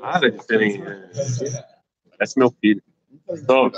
Para 0.00 0.30
de 0.30 0.44
serem. 0.44 0.82
Parece 2.16 2.38
meu 2.38 2.50
filho. 2.60 2.82
Então, 3.28 3.70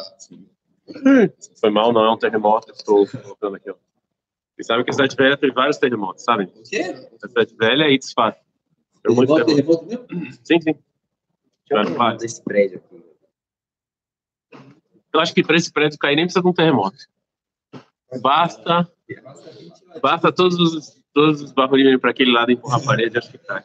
foi 1.61 1.71
mal, 1.71 1.93
não 1.93 2.05
é 2.05 2.13
um 2.13 2.19
terremoto. 2.19 2.73
Estou 2.73 3.07
colocando 3.07 3.57
aqui. 3.57 3.71
Ó. 3.71 3.77
E 4.59 4.65
sabe 4.65 4.85
que 4.85 4.91
a 4.91 4.93
cidade 4.93 5.17
velha 5.17 5.37
teve 5.37 5.53
vários 5.53 5.79
terremotos, 5.79 6.25
sabem? 6.25 6.47
O 6.47 6.63
quê? 6.63 6.83
A 7.23 7.29
cidade 7.29 7.55
velha 7.57 7.85
é 7.85 7.93
Itzfat. 7.93 8.39
Tem 9.03 9.17
Terremoto, 9.17 9.87
mesmo? 9.87 10.07
Sim, 10.45 10.61
sim. 10.61 10.75
Deixa 11.69 11.91
eu 11.91 12.17
desse 12.17 12.43
prédio 12.43 12.79
aqui. 12.79 13.03
Eu 15.13 15.21
acho 15.21 15.35
que 15.35 15.43
para 15.43 15.57
esse 15.57 15.73
prédio 15.73 15.99
cair 15.99 16.17
nem 16.17 16.25
precisa 16.25 16.43
de 16.43 16.49
um 16.49 16.53
terremoto. 16.53 16.97
Basta, 18.21 18.91
basta 20.01 20.33
todos 20.33 20.59
os, 20.59 21.02
todos 21.13 21.43
os 21.43 21.53
barulhinhos 21.53 22.01
para 22.01 22.11
aquele 22.11 22.33
lado 22.33 22.53
empurrar 22.53 22.81
a 22.81 22.85
parede, 22.85 23.19
acho 23.19 23.31
que 23.31 23.39
cai. 23.39 23.63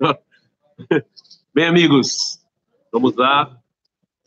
Bem, 1.54 1.66
amigos, 1.66 2.40
vamos 2.92 3.14
lá. 3.16 3.56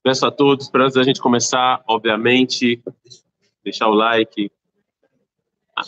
Peço 0.02 0.26
a 0.26 0.32
todos, 0.32 0.70
para 0.70 0.84
antes 0.84 0.96
da 0.96 1.04
gente 1.04 1.22
começar, 1.22 1.84
obviamente, 1.88 2.84
deixar 3.64 3.88
o 3.88 3.94
like. 3.94 4.52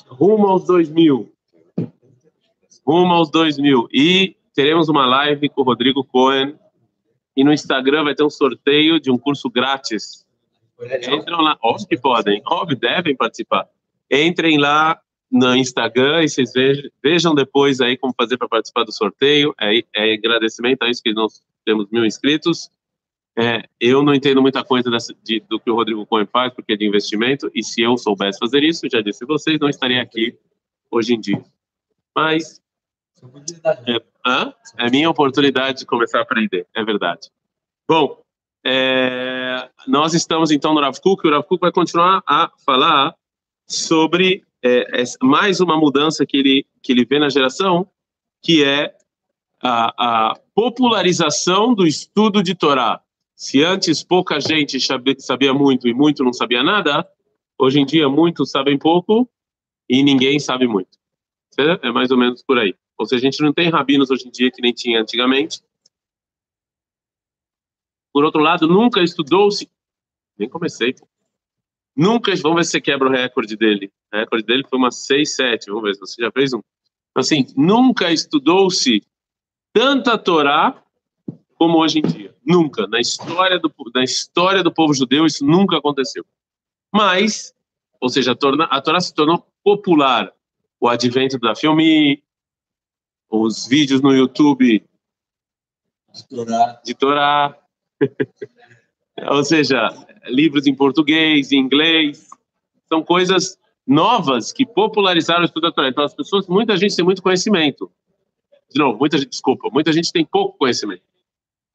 Rumo 0.07 0.48
aos 0.48 0.65
2 0.65 0.89
mil. 0.89 1.34
Rumo 2.85 3.13
aos 3.13 3.29
2 3.29 3.57
mil. 3.57 3.87
E 3.91 4.35
teremos 4.53 4.89
uma 4.89 5.05
live 5.05 5.49
com 5.49 5.62
o 5.62 5.65
Rodrigo 5.65 6.03
Cohen. 6.03 6.57
E 7.35 7.43
no 7.43 7.51
Instagram 7.51 8.05
vai 8.05 8.15
ter 8.15 8.23
um 8.23 8.29
sorteio 8.29 8.99
de 8.99 9.12
um 9.12 9.17
curso 9.17 9.49
grátis 9.49 10.26
Entram 10.81 11.41
lá, 11.41 11.57
óbvio 11.63 11.87
que 11.87 11.98
podem, 11.98 12.41
óbvio, 12.45 12.77
devem 12.77 13.15
participar. 13.15 13.67
Entrem 14.12 14.57
lá 14.57 14.99
no 15.35 15.53
Instagram 15.53 16.23
e 16.23 16.30
vocês 16.30 16.53
vejam, 17.03 17.35
depois 17.35 17.81
aí 17.81 17.98
como 17.98 18.13
fazer 18.16 18.38
para 18.38 18.48
participar 18.48 18.85
do 18.85 18.93
sorteio. 18.93 19.53
É, 19.59 19.84
é 19.93 20.13
agradecimento 20.13 20.84
a 20.84 20.90
isso 20.90 21.04
que 21.04 21.13
nós 21.13 21.43
temos 21.65 21.90
mil 21.91 22.05
inscritos. 22.05 22.70
É, 23.37 23.68
eu 23.82 24.01
não 24.01 24.15
entendo 24.15 24.41
muita 24.41 24.63
coisa 24.63 24.90
dessa, 24.90 25.13
de, 25.21 25.41
do 25.41 25.59
que 25.59 25.70
o 25.70 25.76
Rodrigo 25.76 26.05
Cohen 26.05 26.26
faz, 26.26 26.54
porque 26.54 26.71
é 26.71 26.77
de 26.77 26.87
investimento, 26.87 27.51
e 27.54 27.62
se 27.62 27.82
eu 27.82 27.98
soubesse 27.98 28.40
fazer 28.40 28.63
isso, 28.63 28.87
já 28.90 29.01
disse 29.01 29.26
vocês, 29.26 29.59
não 29.59 29.68
estaria 29.68 30.01
aqui 30.01 30.40
hoje 30.90 31.13
em 31.13 31.20
dia. 31.20 31.43
Mas 32.15 32.62
é, 33.85 34.85
é 34.85 34.90
minha 34.90 35.09
oportunidade 35.09 35.79
de 35.79 35.85
começar 35.85 36.20
a 36.20 36.21
aprender, 36.21 36.65
é 36.74 36.81
verdade. 36.81 37.29
Bom, 37.85 38.21
é, 38.65 39.70
nós 39.85 40.13
estamos 40.13 40.49
então 40.49 40.74
no 40.74 40.79
Rav 40.79 40.98
Kuk, 41.02 41.27
e 41.27 41.29
o 41.29 41.34
Rav 41.34 41.43
Kuk 41.43 41.59
vai 41.59 41.74
continuar 41.74 42.24
a 42.26 42.49
falar 42.65 43.13
sobre 43.68 44.46
é, 44.66 45.04
mais 45.21 45.60
uma 45.60 45.77
mudança 45.77 46.26
que 46.26 46.38
ele, 46.38 46.66
que 46.82 46.91
ele 46.91 47.05
vê 47.05 47.20
na 47.20 47.30
geração, 47.30 47.88
que 48.41 48.63
é 48.63 48.96
a, 49.62 50.32
a 50.32 50.35
popularização 50.55 51.76
do 51.76 51.85
estudo 51.85 52.41
de 52.41 52.55
Torá. 52.55 52.99
Se 53.36 53.63
antes 53.63 54.04
pouca 54.04 54.40
gente 54.40 54.80
sabia 55.20 55.54
muito 55.54 55.88
e 55.88 55.93
muito 55.93 56.24
não 56.24 56.34
sabia 56.34 56.63
nada, 56.63 57.08
hoje 57.60 57.80
em 57.80 57.86
dia 57.86 58.10
muitos 58.10 58.49
sabem 58.49 58.77
pouco 58.77 59.30
e 59.88 60.02
ninguém 60.02 60.40
sabe 60.40 60.68
muito. 60.68 60.98
É 61.58 61.91
mais 61.91 62.10
ou 62.10 62.18
menos 62.18 62.41
por 62.41 62.58
aí. 62.58 62.74
Ou 62.98 63.05
seja, 63.05 63.27
a 63.27 63.32
gente 63.32 63.41
não 63.43 63.54
tem 63.54 63.70
rabinos 63.70 64.09
hoje 64.09 64.28
em 64.28 64.31
dia 64.31 64.50
que 64.50 64.62
nem 64.62 64.74
tinha 64.74 65.02
antigamente, 65.02 65.62
por 68.12 68.24
outro 68.24 68.41
lado, 68.41 68.66
nunca 68.66 69.03
estudou-se. 69.03 69.69
Nem 70.40 70.47
comecei. 70.47 70.94
Pô. 70.94 71.06
Nunca. 71.96 72.35
Vamos 72.38 72.57
ver 72.57 72.66
se 72.66 72.72
você 72.72 72.81
quebra 72.81 73.07
o 73.07 73.12
recorde 73.12 73.56
dele. 73.56 73.91
O 74.13 74.18
recorde 74.18 74.46
dele 74.46 74.66
foi 74.69 74.78
uma 74.78 74.91
6, 74.91 75.35
7. 75.35 75.68
Vamos 75.68 75.84
ver 75.84 75.94
se 75.96 76.00
você 76.02 76.22
já 76.22 76.31
fez 76.31 76.53
um. 76.53 76.62
Assim, 77.16 77.46
nunca 77.56 78.12
estudou-se 78.12 79.02
tanta 79.72 80.18
Torá 80.18 80.84
como 81.56 81.78
hoje 81.78 82.00
em 82.00 82.02
dia. 82.02 82.35
Nunca. 82.46 82.85
Na 82.88 83.00
história 83.00 83.57
do, 83.59 83.74
na 83.94 84.03
história 84.03 84.62
do 84.62 84.74
povo 84.74 84.94
judeu, 84.94 85.25
isso 85.25 85.46
nunca 85.46 85.78
aconteceu. 85.78 86.25
Mas, 86.94 87.53
ou 88.00 88.09
seja, 88.09 88.34
a, 88.34 88.36
torna, 88.36 88.66
a 88.66 88.81
Torá 88.81 89.00
se 89.00 89.14
tornou 89.14 89.46
popular. 89.64 90.31
O 90.80 90.90
advento 90.90 91.40
da 91.40 91.56
filme, 91.56 92.22
os 93.30 93.66
vídeos 93.68 94.02
no 94.02 94.14
YouTube 94.14 94.86
De 96.14 96.28
Torá. 96.28 96.81
de 96.84 96.94
Torá, 96.94 97.59
ou 99.28 99.44
seja, 99.44 99.88
livros 100.27 100.66
em 100.66 100.75
português, 100.75 101.53
em 101.53 101.59
inglês, 101.59 102.28
são 102.88 103.03
coisas 103.03 103.59
novas 103.87 104.53
que 104.53 104.65
popularizaram 104.65 105.43
o 105.43 105.44
estudo 105.44 105.62
da 105.62 105.72
Torá. 105.72 105.88
Então, 105.88 106.05
as 106.05 106.15
pessoas, 106.15 106.47
muita 106.47 106.77
gente 106.77 106.97
tem 106.97 107.05
muito 107.05 107.22
conhecimento. 107.22 107.91
De 108.71 108.78
novo, 108.78 108.99
muita 108.99 109.19
gente, 109.19 109.31
desculpa, 109.31 109.69
muita 109.72 109.93
gente 109.93 110.12
tem 110.12 110.25
pouco 110.25 110.56
conhecimento, 110.59 111.03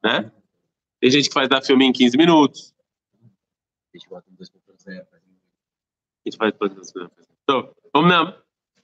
né? 0.04 0.32
Tem 1.02 1.12
gente 1.12 1.28
que 1.28 1.34
faz 1.34 1.50
dar 1.50 1.62
filme 1.62 1.86
em 1.86 1.92
15 1.92 2.18
minutos. 2.18 2.74
A 3.94 3.98
gente 3.98 4.10
bota 4.10 4.26
um 4.32 4.36
2.0. 4.36 5.02
A 5.02 5.20
gente 6.26 6.38
faz 6.38 6.54
todas 6.58 6.78
as 6.78 6.94
טוב, 7.46 7.66
אמנם, 7.98 8.26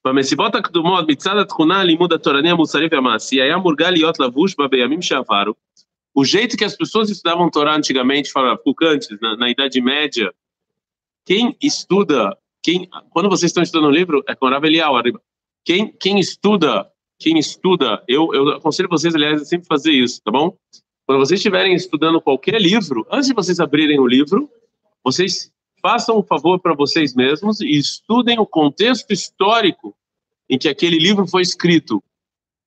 במסיבות 0.06 0.56
הקדומות 0.56 1.06
מצד 1.08 1.38
התכונה 1.38 1.80
הלימוד 1.80 2.14
התורני 2.14 2.50
המוסרי 2.50 2.88
והמעשי 2.92 3.42
היה 3.42 3.58
מורגל 3.58 3.90
להיות 3.90 4.20
לבוש 4.20 4.56
בה 4.58 4.68
בימים 4.68 5.02
שעברו. 5.02 5.54
O 6.17 6.25
jeito 6.25 6.57
que 6.57 6.65
as 6.65 6.75
pessoas 6.75 7.11
estudavam 7.11 7.51
Torá 7.51 7.77
antigamente, 7.77 8.33
fala, 8.33 8.59
antes, 8.85 9.21
na, 9.21 9.37
na 9.37 9.51
Idade 9.51 9.79
Média, 9.83 10.33
quem 11.27 11.55
estuda, 11.61 12.35
quem, 12.63 12.89
quando 13.11 13.29
vocês 13.29 13.51
estão 13.51 13.63
estudando 13.63 13.91
um 13.91 13.95
livro, 13.95 14.25
é 14.27 14.35
com 14.35 14.49
Rav 14.49 14.65
Eliyahu 14.65 14.97
arriba. 14.97 15.21
Quem, 15.63 15.93
quem 15.93 16.19
estuda, 16.19 16.91
quem 17.19 17.39
estuda, 17.39 18.03
eu, 18.09 18.33
eu 18.33 18.49
aconselho 18.49 18.89
vocês, 18.89 19.15
aliás, 19.15 19.43
a 19.43 19.45
sempre 19.45 19.67
fazer 19.67 19.93
isso, 19.93 20.23
tá 20.25 20.31
bom? 20.31 20.57
Quando 21.05 21.19
vocês 21.19 21.39
estiverem 21.39 21.75
estudando 21.75 22.19
qualquer 22.19 22.59
livro, 22.63 23.07
antes 23.13 23.29
de 23.29 23.35
vocês 23.35 23.61
abrirem 23.61 24.01
o 24.01 24.07
livro, 24.07 24.51
vocês 25.05 25.53
façam 25.83 26.19
um 26.19 26.23
favor 26.23 26.59
para 26.59 26.75
vocês 26.75 27.15
mesmos 27.15 27.61
e 27.61 27.77
estudem 27.77 28.39
o 28.39 28.47
contexto 28.47 29.13
histórico 29.13 29.95
em 30.49 30.57
que 30.57 30.69
aquele 30.71 30.97
livro 30.97 31.27
foi 31.27 31.43
escrito. 31.43 32.03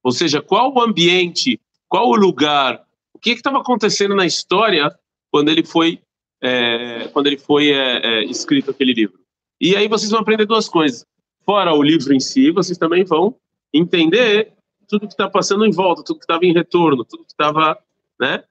Ou 0.04 0.12
seja, 0.12 0.40
qual 0.40 0.72
o 0.72 0.80
ambiente, 0.80 1.60
qual 1.88 2.10
o 2.10 2.16
lugar, 2.16 2.88
o 3.19 3.22
que 3.22 3.31
estava 3.31 3.59
acontecendo 3.59 4.16
na 4.16 4.25
história 4.25 4.90
quando 5.30 5.50
ele 5.50 5.63
foi, 5.63 6.00
é, 6.41 7.09
quando 7.09 7.28
ele 7.28 7.38
foi 7.38 7.69
é, 7.69 7.97
é, 8.02 8.24
escrito 8.24 8.72
aquele 8.72 8.94
livro. 8.94 9.19
E 9.59 9.75
aí 9.75 9.90
vocês 9.90 10.09
vão 10.09 10.22
aprender 10.22 10.46
duas 10.46 10.69
coisas. 10.69 11.06
Fora 11.46 11.74
o 11.74 11.84
livro 11.84 12.13
em 12.13 12.19
si, 12.19 12.50
vocês 12.50 12.78
também 12.78 13.03
vão 13.03 13.35
entender 13.74 14.53
tudo 14.88 15.06
que 15.06 15.13
está 15.13 15.30
passando 15.30 15.66
em 15.66 15.72
volta, 15.72 16.02
tudo 16.02 16.19
que 16.19 16.24
estava 16.24 16.46
em 16.46 16.53
retorno, 16.53 17.03
tudo 17.03 17.25
que 17.25 17.31
estava, 17.31 17.78
né? 18.19 18.41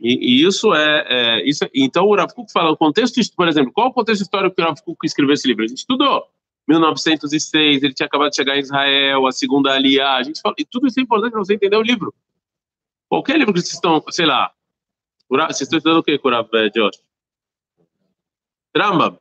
E, 0.00 0.42
e 0.42 0.46
isso 0.46 0.72
é, 0.72 1.04
é, 1.08 1.48
isso. 1.48 1.64
Então 1.74 2.06
o 2.06 2.14
Rav 2.14 2.32
Kuk 2.32 2.52
fala 2.52 2.70
o 2.70 2.76
contexto, 2.76 3.20
por 3.36 3.48
exemplo, 3.48 3.72
qual 3.72 3.88
o 3.88 3.92
contexto 3.92 4.22
histórico 4.22 4.54
que 4.54 4.62
o 4.62 4.64
Rav 4.64 4.80
Kuk 4.84 5.04
escreveu 5.04 5.34
esse 5.34 5.48
livro? 5.48 5.64
A 5.64 5.66
gente 5.66 5.78
estudou. 5.78 6.28
1906, 6.68 7.82
ele 7.82 7.92
tinha 7.92 8.06
acabado 8.06 8.30
de 8.30 8.36
chegar 8.36 8.56
em 8.56 8.60
Israel, 8.60 9.26
a 9.26 9.32
segunda 9.32 9.72
aliá, 9.72 10.14
a 10.14 10.22
gente 10.22 10.40
fala, 10.40 10.54
e 10.56 10.64
tudo 10.64 10.86
isso 10.86 11.00
é 11.00 11.02
importante 11.02 11.32
para 11.32 11.40
você 11.40 11.54
entender 11.54 11.76
o 11.76 11.82
livro. 11.82 12.14
Qualquer 13.12 13.36
livro 13.36 13.52
que 13.52 13.60
vocês 13.60 13.74
estão, 13.74 14.02
sei 14.08 14.24
lá, 14.24 14.50
vocês 15.28 15.60
estão 15.60 15.76
estudando 15.76 15.98
o 15.98 16.02
que, 16.02 16.16
Kurab, 16.16 16.48
Josh? 16.74 16.98
Rambam. 18.74 19.18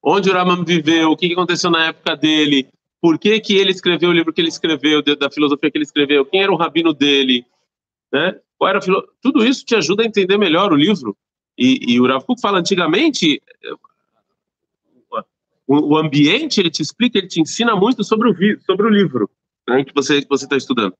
Onde 0.00 0.30
o 0.30 0.32
Rambam 0.32 0.64
viveu, 0.64 1.10
o 1.10 1.16
que 1.16 1.32
aconteceu 1.32 1.68
na 1.68 1.86
época 1.86 2.16
dele, 2.16 2.68
por 3.00 3.18
que, 3.18 3.40
que 3.40 3.56
ele 3.56 3.72
escreveu 3.72 4.10
o 4.10 4.12
livro 4.12 4.32
que 4.32 4.40
ele 4.40 4.50
escreveu, 4.50 5.02
da 5.02 5.28
filosofia 5.28 5.68
que 5.68 5.76
ele 5.76 5.84
escreveu, 5.84 6.24
quem 6.24 6.44
era 6.44 6.52
o 6.52 6.56
rabino 6.56 6.94
dele, 6.94 7.44
né? 8.12 8.38
Qual 8.56 8.70
era 8.70 8.80
filo... 8.80 9.02
Tudo 9.20 9.44
isso 9.44 9.64
te 9.64 9.74
ajuda 9.74 10.04
a 10.04 10.06
entender 10.06 10.38
melhor 10.38 10.72
o 10.72 10.76
livro. 10.76 11.16
E, 11.58 11.94
e 11.94 12.00
o 12.00 12.06
Rav 12.06 12.24
fala, 12.40 12.60
antigamente, 12.60 13.42
o, 15.66 15.94
o, 15.94 15.96
ambiente, 15.96 16.60
ele 16.60 16.70
te 16.70 16.82
explica, 16.82 17.18
ele 17.18 17.26
te 17.26 17.40
ensina 17.40 17.74
muito 17.74 18.04
sobre 18.04 18.30
o, 18.30 18.60
sobre 18.60 18.86
o 18.86 18.90
livro 18.90 19.28
né, 19.68 19.82
que 19.82 19.92
você 19.92 20.18
está 20.18 20.56
estudando. 20.56 20.94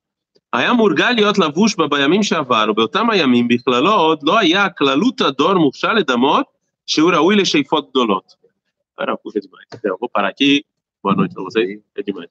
היה 0.54 0.74
מורגל 0.74 1.12
להיות 1.12 1.38
לבוש 1.38 1.76
בה 1.76 1.88
בימים 1.88 2.24
שעברו, 2.24 2.74
באותם 2.74 3.10
הימים 3.10 3.48
בכללו 3.48 3.94
עוד 3.94 4.20
לא 4.24 4.40
היה 4.40 4.70
כללות 4.70 5.22
הדור 5.22 5.54
מוכשר 5.54 5.94
לדמות 5.94 6.46
שהוא 6.88 7.12
ראוי 7.12 7.36
לשאיפות 7.36 7.90
גדולות. 7.90 8.40
Era 9.00 9.18
pouco 9.18 9.40
demais. 9.40 9.66
Eu 9.84 9.98
vou 9.98 10.10
parar 10.10 10.28
aqui. 10.28 10.66
Boa 11.02 11.16
noite 11.16 11.34
para 11.34 11.44
vocês. 11.44 11.80
É 11.96 12.04
demais. 12.04 12.30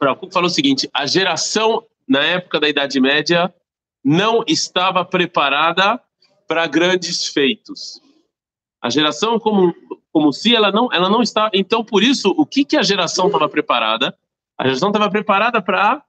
O 0.00 0.30
falou 0.30 0.46
o 0.46 0.50
seguinte: 0.50 0.88
a 0.94 1.06
geração 1.06 1.84
na 2.08 2.22
época 2.24 2.58
da 2.58 2.68
Idade 2.68 2.98
Média 2.98 3.52
não 4.02 4.42
estava 4.46 5.04
preparada 5.04 6.00
para 6.48 6.66
grandes 6.66 7.26
feitos. 7.26 8.00
A 8.80 8.88
geração 8.88 9.38
como 9.38 9.74
como 10.10 10.32
se 10.32 10.56
ela 10.56 10.72
não 10.72 10.88
ela 10.90 11.10
não 11.10 11.20
está. 11.20 11.50
Então 11.52 11.84
por 11.84 12.02
isso 12.02 12.34
o 12.36 12.46
que 12.46 12.64
que 12.64 12.76
a 12.78 12.82
geração 12.82 13.26
estava 13.26 13.48
preparada? 13.48 14.16
A 14.61 14.65
geração 14.65 14.89
estava 14.89 15.09
preparada 15.09 15.59
para 15.59 16.05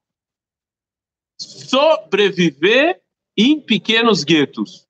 sobreviver 1.41 3.01
em 3.35 3.59
pequenos 3.59 4.25
guetos. 4.25 4.87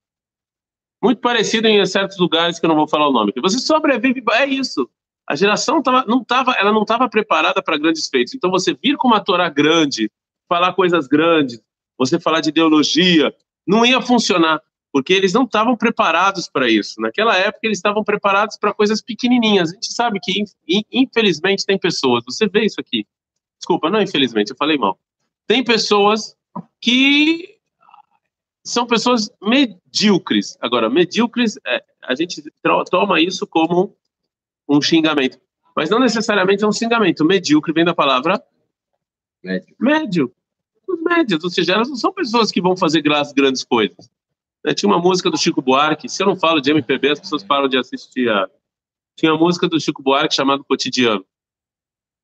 Muito 1.01 1.21
parecido 1.21 1.69
em 1.69 1.87
certos 1.87 2.19
lugares 2.19 2.59
que 2.59 2.67
eu 2.67 2.69
não 2.69 2.75
vou 2.75 2.89
falar 2.89 3.09
o 3.09 3.13
nome. 3.13 3.33
Você 3.41 3.61
sobrevive, 3.61 4.21
é 4.33 4.47
isso. 4.47 4.91
a 5.29 5.37
geração 5.37 5.81
tava, 5.81 6.05
não 6.09 6.25
tava, 6.25 6.55
ela 6.59 6.73
não 6.73 6.83
estava 6.83 7.09
preparada 7.09 7.63
para 7.63 7.79
grandes 7.79 8.09
feitos. 8.09 8.35
Então 8.35 8.51
você 8.51 8.75
vir 8.75 8.97
com 8.97 9.07
uma 9.07 9.23
Torá 9.23 9.49
grande, 9.49 10.11
falar 10.49 10.73
coisas 10.73 11.07
grandes, 11.07 11.63
você 11.97 12.19
falar 12.19 12.41
de 12.41 12.49
ideologia, 12.49 13.33
não 13.65 13.87
ia 13.87 14.03
funcionar, 14.03 14.61
porque 14.93 15.13
eles 15.13 15.33
não 15.33 15.45
estavam 15.45 15.77
preparados 15.77 16.51
para 16.53 16.69
isso. 16.69 17.01
Naquela 17.01 17.37
época 17.37 17.61
eles 17.63 17.79
estavam 17.79 18.03
preparados 18.03 18.59
para 18.59 18.75
coisas 18.75 19.01
pequenininhas. 19.01 19.71
A 19.71 19.75
gente 19.75 19.93
sabe 19.93 20.19
que 20.21 20.43
infelizmente 20.91 21.65
tem 21.65 21.79
pessoas, 21.79 22.25
você 22.25 22.49
vê 22.49 22.65
isso 22.65 22.81
aqui. 22.81 23.07
Desculpa, 23.63 23.89
não 23.89 24.03
infelizmente, 24.03 24.51
eu 24.51 24.57
falei 24.57 24.77
mal. 24.77 24.99
Tem 25.47 25.63
pessoas 25.63 26.37
que 26.81 27.61
são 28.65 28.85
pessoas 28.89 29.31
medíocres. 29.41 30.59
Agora, 30.61 30.91
medíocres, 30.91 31.57
é, 31.65 31.85
a 32.03 32.13
gente 32.17 32.43
toma 32.91 33.21
isso 33.21 33.47
como 33.47 33.97
um 34.69 34.83
xingamento. 34.83 35.39
Mas 35.77 35.89
não 35.89 36.01
necessariamente 36.01 36.65
é 36.65 36.67
um 36.67 36.73
xingamento. 36.73 37.25
Medíocre 37.25 37.73
vem 37.73 37.85
da 37.85 37.95
palavra 37.95 38.43
Médio. 39.45 39.77
médio. 39.79 40.33
Os 40.89 41.01
médios, 41.01 41.45
ou 41.45 41.51
seja, 41.51 41.75
elas 41.75 41.89
não 41.89 41.97
são 41.97 42.13
pessoas 42.13 42.51
que 42.51 42.61
vão 42.61 42.77
fazer 42.77 43.01
grandes 43.01 43.63
coisas. 43.63 44.11
Né? 44.65 44.75
Tinha 44.75 44.91
uma 44.91 44.99
música 44.99 45.31
do 45.31 45.39
Chico 45.39 45.63
Buarque, 45.63 46.09
se 46.09 46.21
eu 46.21 46.27
não 46.27 46.37
falo 46.37 46.61
de 46.61 46.73
MPB, 46.73 47.11
as 47.11 47.21
pessoas 47.21 47.45
param 47.45 47.69
de 47.69 47.79
assistir 47.79 48.29
a... 48.29 48.49
Tinha 49.15 49.33
uma 49.33 49.39
música 49.39 49.69
do 49.69 49.81
Chico 49.81 50.03
Buarque 50.03 50.35
chamada 50.35 50.65
Cotidiano. 50.65 51.25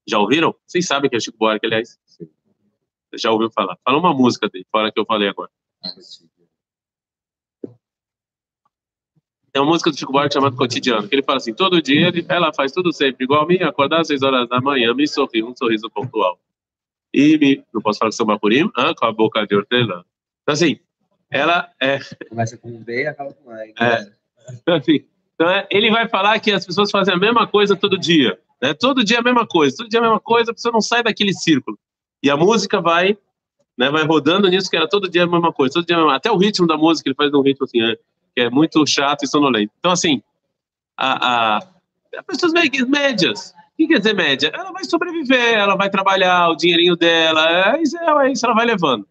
Já 0.08 0.18
ouviram? 0.18 0.54
Vocês 0.66 0.86
sabem 0.86 1.10
que 1.10 1.16
é 1.16 1.20
Chico 1.20 1.36
Buarque, 1.36 1.66
aliás. 1.66 1.98
Sim. 2.06 2.28
Já 3.14 3.30
ouviu 3.30 3.50
falar. 3.50 3.76
Fala 3.84 3.98
uma 3.98 4.14
música 4.14 4.48
dele, 4.48 4.66
fora 4.72 4.90
que 4.90 4.98
eu 4.98 5.04
falei 5.04 5.28
agora. 5.28 5.50
Tem 9.52 9.62
uma 9.62 9.66
música 9.66 9.90
do 9.90 9.98
Chico 9.98 10.12
Buarque 10.12 10.34
chamada 10.34 10.56
Cotidiano, 10.56 11.06
que 11.06 11.14
ele 11.14 11.22
fala 11.22 11.36
assim, 11.36 11.52
todo 11.52 11.82
dia 11.82 12.08
ele, 12.08 12.24
ela 12.28 12.52
faz 12.54 12.72
tudo 12.72 12.92
sempre 12.92 13.24
igual 13.24 13.42
a 13.42 13.46
mim, 13.46 13.62
acordar 13.62 14.00
às 14.00 14.06
seis 14.06 14.22
horas 14.22 14.48
da 14.48 14.60
manhã, 14.60 14.94
me 14.94 15.06
sorri, 15.06 15.42
um 15.42 15.54
sorriso 15.54 15.90
pontual. 15.90 16.38
E 17.12 17.36
me, 17.38 17.64
não 17.72 17.80
posso 17.80 17.98
falar 17.98 18.10
que 18.10 18.16
sou 18.16 18.26
Mapurim, 18.26 18.70
ah, 18.76 18.94
com 18.94 19.06
a 19.06 19.12
boca 19.12 19.46
de 19.46 19.54
hortelã. 19.54 20.04
Então 20.42 20.52
assim, 20.52 20.78
ela 21.30 21.70
é... 21.80 21.98
Começa 22.28 22.56
com 22.56 22.82
B 22.82 23.02
e 23.02 23.06
acaba 23.06 23.32
com 23.34 23.50
A. 23.50 23.66
É. 23.66 24.12
Então, 24.52 24.74
assim, 24.74 25.04
então 25.34 25.50
é, 25.50 25.66
ele 25.70 25.90
vai 25.90 26.08
falar 26.08 26.38
que 26.40 26.50
as 26.50 26.64
pessoas 26.64 26.90
fazem 26.90 27.14
a 27.14 27.18
mesma 27.18 27.46
coisa 27.46 27.76
todo 27.76 27.98
dia. 27.98 28.38
Né? 28.60 28.74
Todo 28.74 29.04
dia 29.04 29.20
a 29.20 29.22
mesma 29.22 29.46
coisa, 29.46 29.76
todo 29.76 29.88
dia 29.88 30.00
a 30.00 30.02
mesma 30.02 30.20
coisa, 30.20 30.50
a 30.50 30.54
pessoa 30.54 30.72
não 30.72 30.80
sai 30.80 31.02
daquele 31.02 31.32
círculo. 31.32 31.78
E 32.22 32.30
a 32.30 32.36
música 32.36 32.80
vai 32.80 33.16
né, 33.78 33.88
vai 33.90 34.04
rodando 34.04 34.48
nisso, 34.48 34.68
que 34.68 34.76
era 34.76 34.88
todo 34.88 35.08
dia 35.08 35.22
a 35.22 35.26
mesma 35.26 35.52
coisa, 35.52 35.74
todo 35.74 35.86
dia 35.86 35.96
mesma... 35.96 36.16
até 36.16 36.30
o 36.32 36.36
ritmo 36.36 36.66
da 36.66 36.76
música 36.76 37.08
ele 37.08 37.14
faz 37.14 37.32
um 37.32 37.40
ritmo 37.40 37.64
assim, 37.64 37.78
né, 37.78 37.94
que 38.34 38.42
é 38.42 38.50
muito 38.50 38.84
chato 38.84 39.22
e 39.22 39.28
sonolento. 39.28 39.72
Então, 39.78 39.92
assim, 39.92 40.20
a, 40.96 41.56
a, 41.56 41.56
a 42.16 42.22
pessoas 42.24 42.52
médias, 42.52 43.50
o 43.50 43.76
que 43.76 43.86
quer 43.86 43.98
dizer 43.98 44.14
média? 44.14 44.50
Ela 44.52 44.72
vai 44.72 44.82
sobreviver, 44.84 45.54
ela 45.54 45.76
vai 45.76 45.88
trabalhar, 45.88 46.50
o 46.50 46.56
dinheirinho 46.56 46.96
dela, 46.96 47.76
é 47.76 47.80
isso, 47.80 47.96
é 47.96 48.32
isso 48.32 48.44
ela 48.44 48.54
vai 48.54 48.66
levando. 48.66 49.06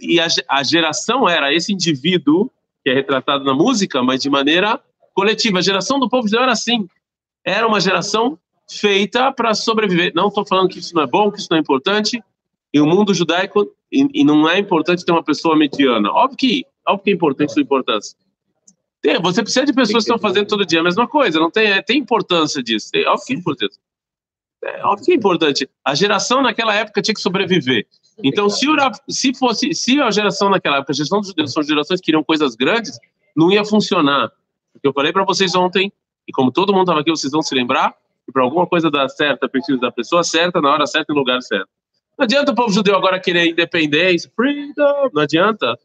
E 0.00 0.20
a, 0.20 0.28
a 0.48 0.62
geração 0.62 1.28
era 1.28 1.52
esse 1.52 1.72
indivíduo 1.72 2.48
que 2.84 2.90
é 2.90 2.94
retratado 2.94 3.42
na 3.42 3.52
música, 3.52 4.00
mas 4.00 4.22
de 4.22 4.30
maneira 4.30 4.80
coletiva. 5.12 5.58
A 5.58 5.62
geração 5.62 5.98
do 5.98 6.08
povo 6.08 6.28
de 6.28 6.36
era 6.36 6.52
assim. 6.52 6.88
Era 7.46 7.66
uma 7.66 7.80
geração 7.80 8.36
feita 8.68 9.30
para 9.30 9.54
sobreviver. 9.54 10.12
Não 10.14 10.28
estou 10.28 10.44
falando 10.44 10.68
que 10.68 10.80
isso 10.80 10.94
não 10.94 11.02
é 11.02 11.06
bom, 11.06 11.30
que 11.30 11.38
isso 11.38 11.46
não 11.48 11.58
é 11.58 11.60
importante. 11.60 12.20
E 12.74 12.80
o 12.80 12.86
mundo 12.86 13.14
judaico, 13.14 13.72
e, 13.90 14.06
e, 14.12 14.24
não 14.24 14.48
é 14.48 14.58
importante 14.58 15.04
ter 15.04 15.12
uma 15.12 15.22
pessoa 15.22 15.56
mediana. 15.56 16.10
Óbvio 16.10 16.36
que, 16.36 16.66
óbvio 16.86 17.04
que 17.04 17.10
é 17.10 17.14
importante 17.14 17.52
sua 17.52 17.62
importância. 17.62 18.18
Tem, 19.00 19.20
você 19.20 19.42
precisa 19.42 19.64
de 19.64 19.72
pessoas 19.72 20.04
que 20.04 20.10
estão 20.10 20.18
fazendo 20.18 20.48
todo 20.48 20.66
dia 20.66 20.80
a 20.80 20.82
mesma 20.82 21.06
coisa. 21.06 21.38
Não 21.38 21.50
tem, 21.50 21.70
é, 21.70 21.80
tem 21.80 21.98
importância 21.98 22.60
disso. 22.60 22.90
Tem, 22.90 23.06
óbvio 23.06 23.26
que 23.26 23.32
é 23.34 23.36
importante. 23.36 23.76
É, 24.64 24.84
óbvio 24.84 25.04
que 25.04 25.12
é 25.12 25.14
importante. 25.14 25.70
A 25.84 25.94
geração 25.94 26.42
naquela 26.42 26.74
época 26.74 27.00
tinha 27.00 27.14
que 27.14 27.20
sobreviver. 27.20 27.86
Então, 28.22 28.48
se, 28.48 28.68
o, 28.68 28.74
se 29.08 29.32
fosse, 29.34 29.72
se 29.72 30.00
a 30.00 30.10
geração 30.10 30.50
naquela 30.50 30.78
época, 30.78 30.92
a 30.92 30.94
geração 30.94 31.20
dos 31.20 31.28
judeus 31.28 31.52
são 31.52 31.62
gerações 31.62 32.00
que 32.00 32.06
queriam 32.06 32.24
coisas 32.24 32.56
grandes, 32.56 32.98
não 33.36 33.52
ia 33.52 33.64
funcionar. 33.64 34.32
Porque 34.72 34.88
eu 34.88 34.92
falei 34.92 35.12
para 35.12 35.24
vocês 35.24 35.54
ontem, 35.54 35.92
e 36.26 36.32
como 36.32 36.50
todo 36.50 36.72
mundo 36.72 36.82
estava 36.82 37.00
aqui, 37.00 37.10
vocês 37.10 37.32
vão 37.32 37.42
se 37.42 37.54
lembrar, 37.54 37.94
que 38.24 38.32
para 38.32 38.42
alguma 38.42 38.66
coisa 38.66 38.90
dar 38.90 39.08
certo, 39.08 39.48
precisa 39.48 39.78
da 39.78 39.92
pessoa 39.92 40.24
certa, 40.24 40.60
na 40.60 40.70
hora 40.70 40.86
certa, 40.86 41.12
no 41.12 41.20
lugar 41.20 41.40
certo. 41.42 41.68
Não 42.18 42.24
adianta 42.24 42.52
o 42.52 42.54
povo 42.54 42.72
judeu 42.72 42.96
agora 42.96 43.20
querer 43.20 43.50
independência, 43.50 44.30
freedom, 44.34 45.10
não 45.12 45.22
adianta. 45.22 45.78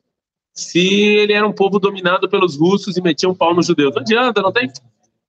Se 0.53 0.79
ele 0.79 1.33
era 1.33 1.45
um 1.47 1.53
povo 1.53 1.79
dominado 1.79 2.27
pelos 2.27 2.57
russos 2.57 2.97
e 2.97 3.01
metia 3.01 3.29
um 3.29 3.35
pau 3.35 3.53
nos 3.53 3.67
judeus, 3.67 3.93
não 3.93 4.01
adianta, 4.01 4.41
não 4.41 4.51
tem. 4.51 4.71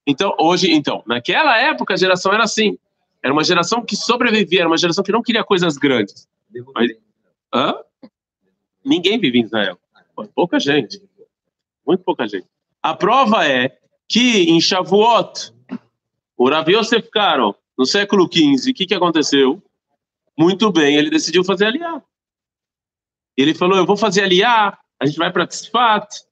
Então, 0.07 0.35
hoje, 0.39 0.73
então, 0.73 1.03
naquela 1.07 1.59
época 1.59 1.95
a 1.95 1.97
geração 1.97 2.33
era 2.33 2.45
assim. 2.45 2.79
Era 3.23 3.33
uma 3.33 3.45
geração 3.45 3.85
que 3.85 3.97
sobrevivia, 3.97 4.61
era 4.61 4.69
uma 4.69 4.77
geração 4.77 5.05
que 5.05 5.13
não 5.13 5.23
queria 5.23 5.45
coisas 5.45 5.77
grandes. 5.77 6.29
Mas, 6.75 6.91
hã? 7.55 7.75
Ninguém 8.85 9.19
vive 9.19 9.39
em 9.39 9.45
Israel. 9.45 9.79
Pouca 10.35 10.59
gente. 10.59 11.01
Muito 11.87 12.03
pouca 12.03 12.27
gente. 12.27 12.47
A 12.83 12.95
prova 12.95 13.47
é 13.47 13.79
que 14.13 14.43
em 14.43 14.61
Shavuot, 14.61 15.55
o 16.37 16.51
Rav 16.51 16.69
Yosef 16.69 17.09
Karo, 17.11 17.57
no 17.79 17.87
século 17.87 18.29
XV, 18.31 18.71
o 18.71 18.75
que, 18.75 18.85
que 18.85 18.95
aconteceu? 18.95 19.63
Muito 20.39 20.71
bem, 20.71 20.97
ele 20.97 21.09
decidiu 21.09 21.43
fazer 21.43 21.65
aliá. 21.65 22.03
Ele 23.35 23.55
falou, 23.55 23.79
eu 23.79 23.87
vou 23.87 23.97
fazer 23.97 24.25
aliá, 24.25 24.79
a 25.01 25.07
gente 25.07 25.17
vai 25.17 25.33
para 25.33 25.47
Tzfat, 25.47 26.27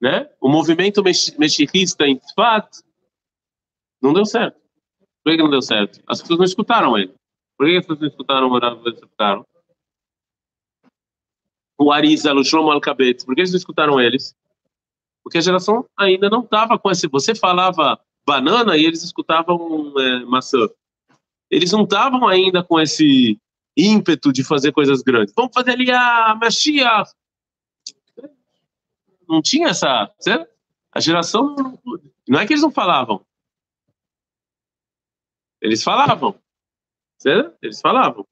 né? 0.00 0.28
O 0.40 0.48
movimento 0.48 1.00
mexicista 1.04 2.08
em 2.08 2.16
Tzfat 2.16 2.82
não 4.02 4.12
deu 4.12 4.26
certo. 4.26 4.60
Por 5.22 5.30
que 5.30 5.42
não 5.42 5.48
deu 5.48 5.62
certo? 5.62 6.02
As 6.08 6.20
pessoas 6.20 6.40
não 6.40 6.44
escutaram 6.44 6.98
ele. 6.98 7.14
Por 7.56 7.68
que 7.68 7.76
as 7.76 7.86
pessoas 7.86 8.00
não 8.00 8.08
escutaram 8.08 8.48
o 8.48 8.58
Rav 8.58 8.82
escutaram? 8.88 9.46
O 11.78 11.92
Arizal, 11.92 12.36
o 12.36 12.44
Shlomo 12.44 12.72
Alcabet, 12.72 13.24
por 13.24 13.36
que 13.36 13.42
eles 13.42 13.52
não 13.52 13.58
escutaram 13.58 14.00
eles? 14.00 14.34
Porque 15.22 15.38
a 15.38 15.42
geração 15.42 15.86
ainda 15.98 16.28
não 16.28 16.40
estava 16.40 16.78
com 16.78 16.90
esse... 16.90 17.08
Você 17.08 17.34
falava 17.34 17.98
banana 18.26 18.76
e 18.76 18.84
eles 18.84 19.02
escutavam 19.02 19.92
é, 19.98 20.24
maçã 20.24 20.68
eles 21.52 21.70
não 21.70 21.82
estavam 21.82 22.26
ainda 22.26 22.64
com 22.64 22.80
esse 22.80 23.38
ímpeto 23.76 24.32
de 24.32 24.42
fazer 24.42 24.72
coisas 24.72 25.02
grandes. 25.02 25.34
Vamos 25.36 25.52
fazer 25.52 25.72
ali 25.72 25.90
a 25.90 26.34
Mashiach. 26.34 27.12
Não 29.28 29.42
tinha 29.42 29.68
essa. 29.68 30.10
Certo? 30.18 30.50
A 30.90 30.98
geração. 30.98 31.78
Não 32.26 32.40
é 32.40 32.46
que 32.46 32.54
eles 32.54 32.62
não 32.62 32.70
falavam. 32.70 33.22
Eles 35.60 35.84
falavam. 35.84 36.34
Certo? 37.18 37.54
Eles 37.60 37.82
falavam. 37.82 38.26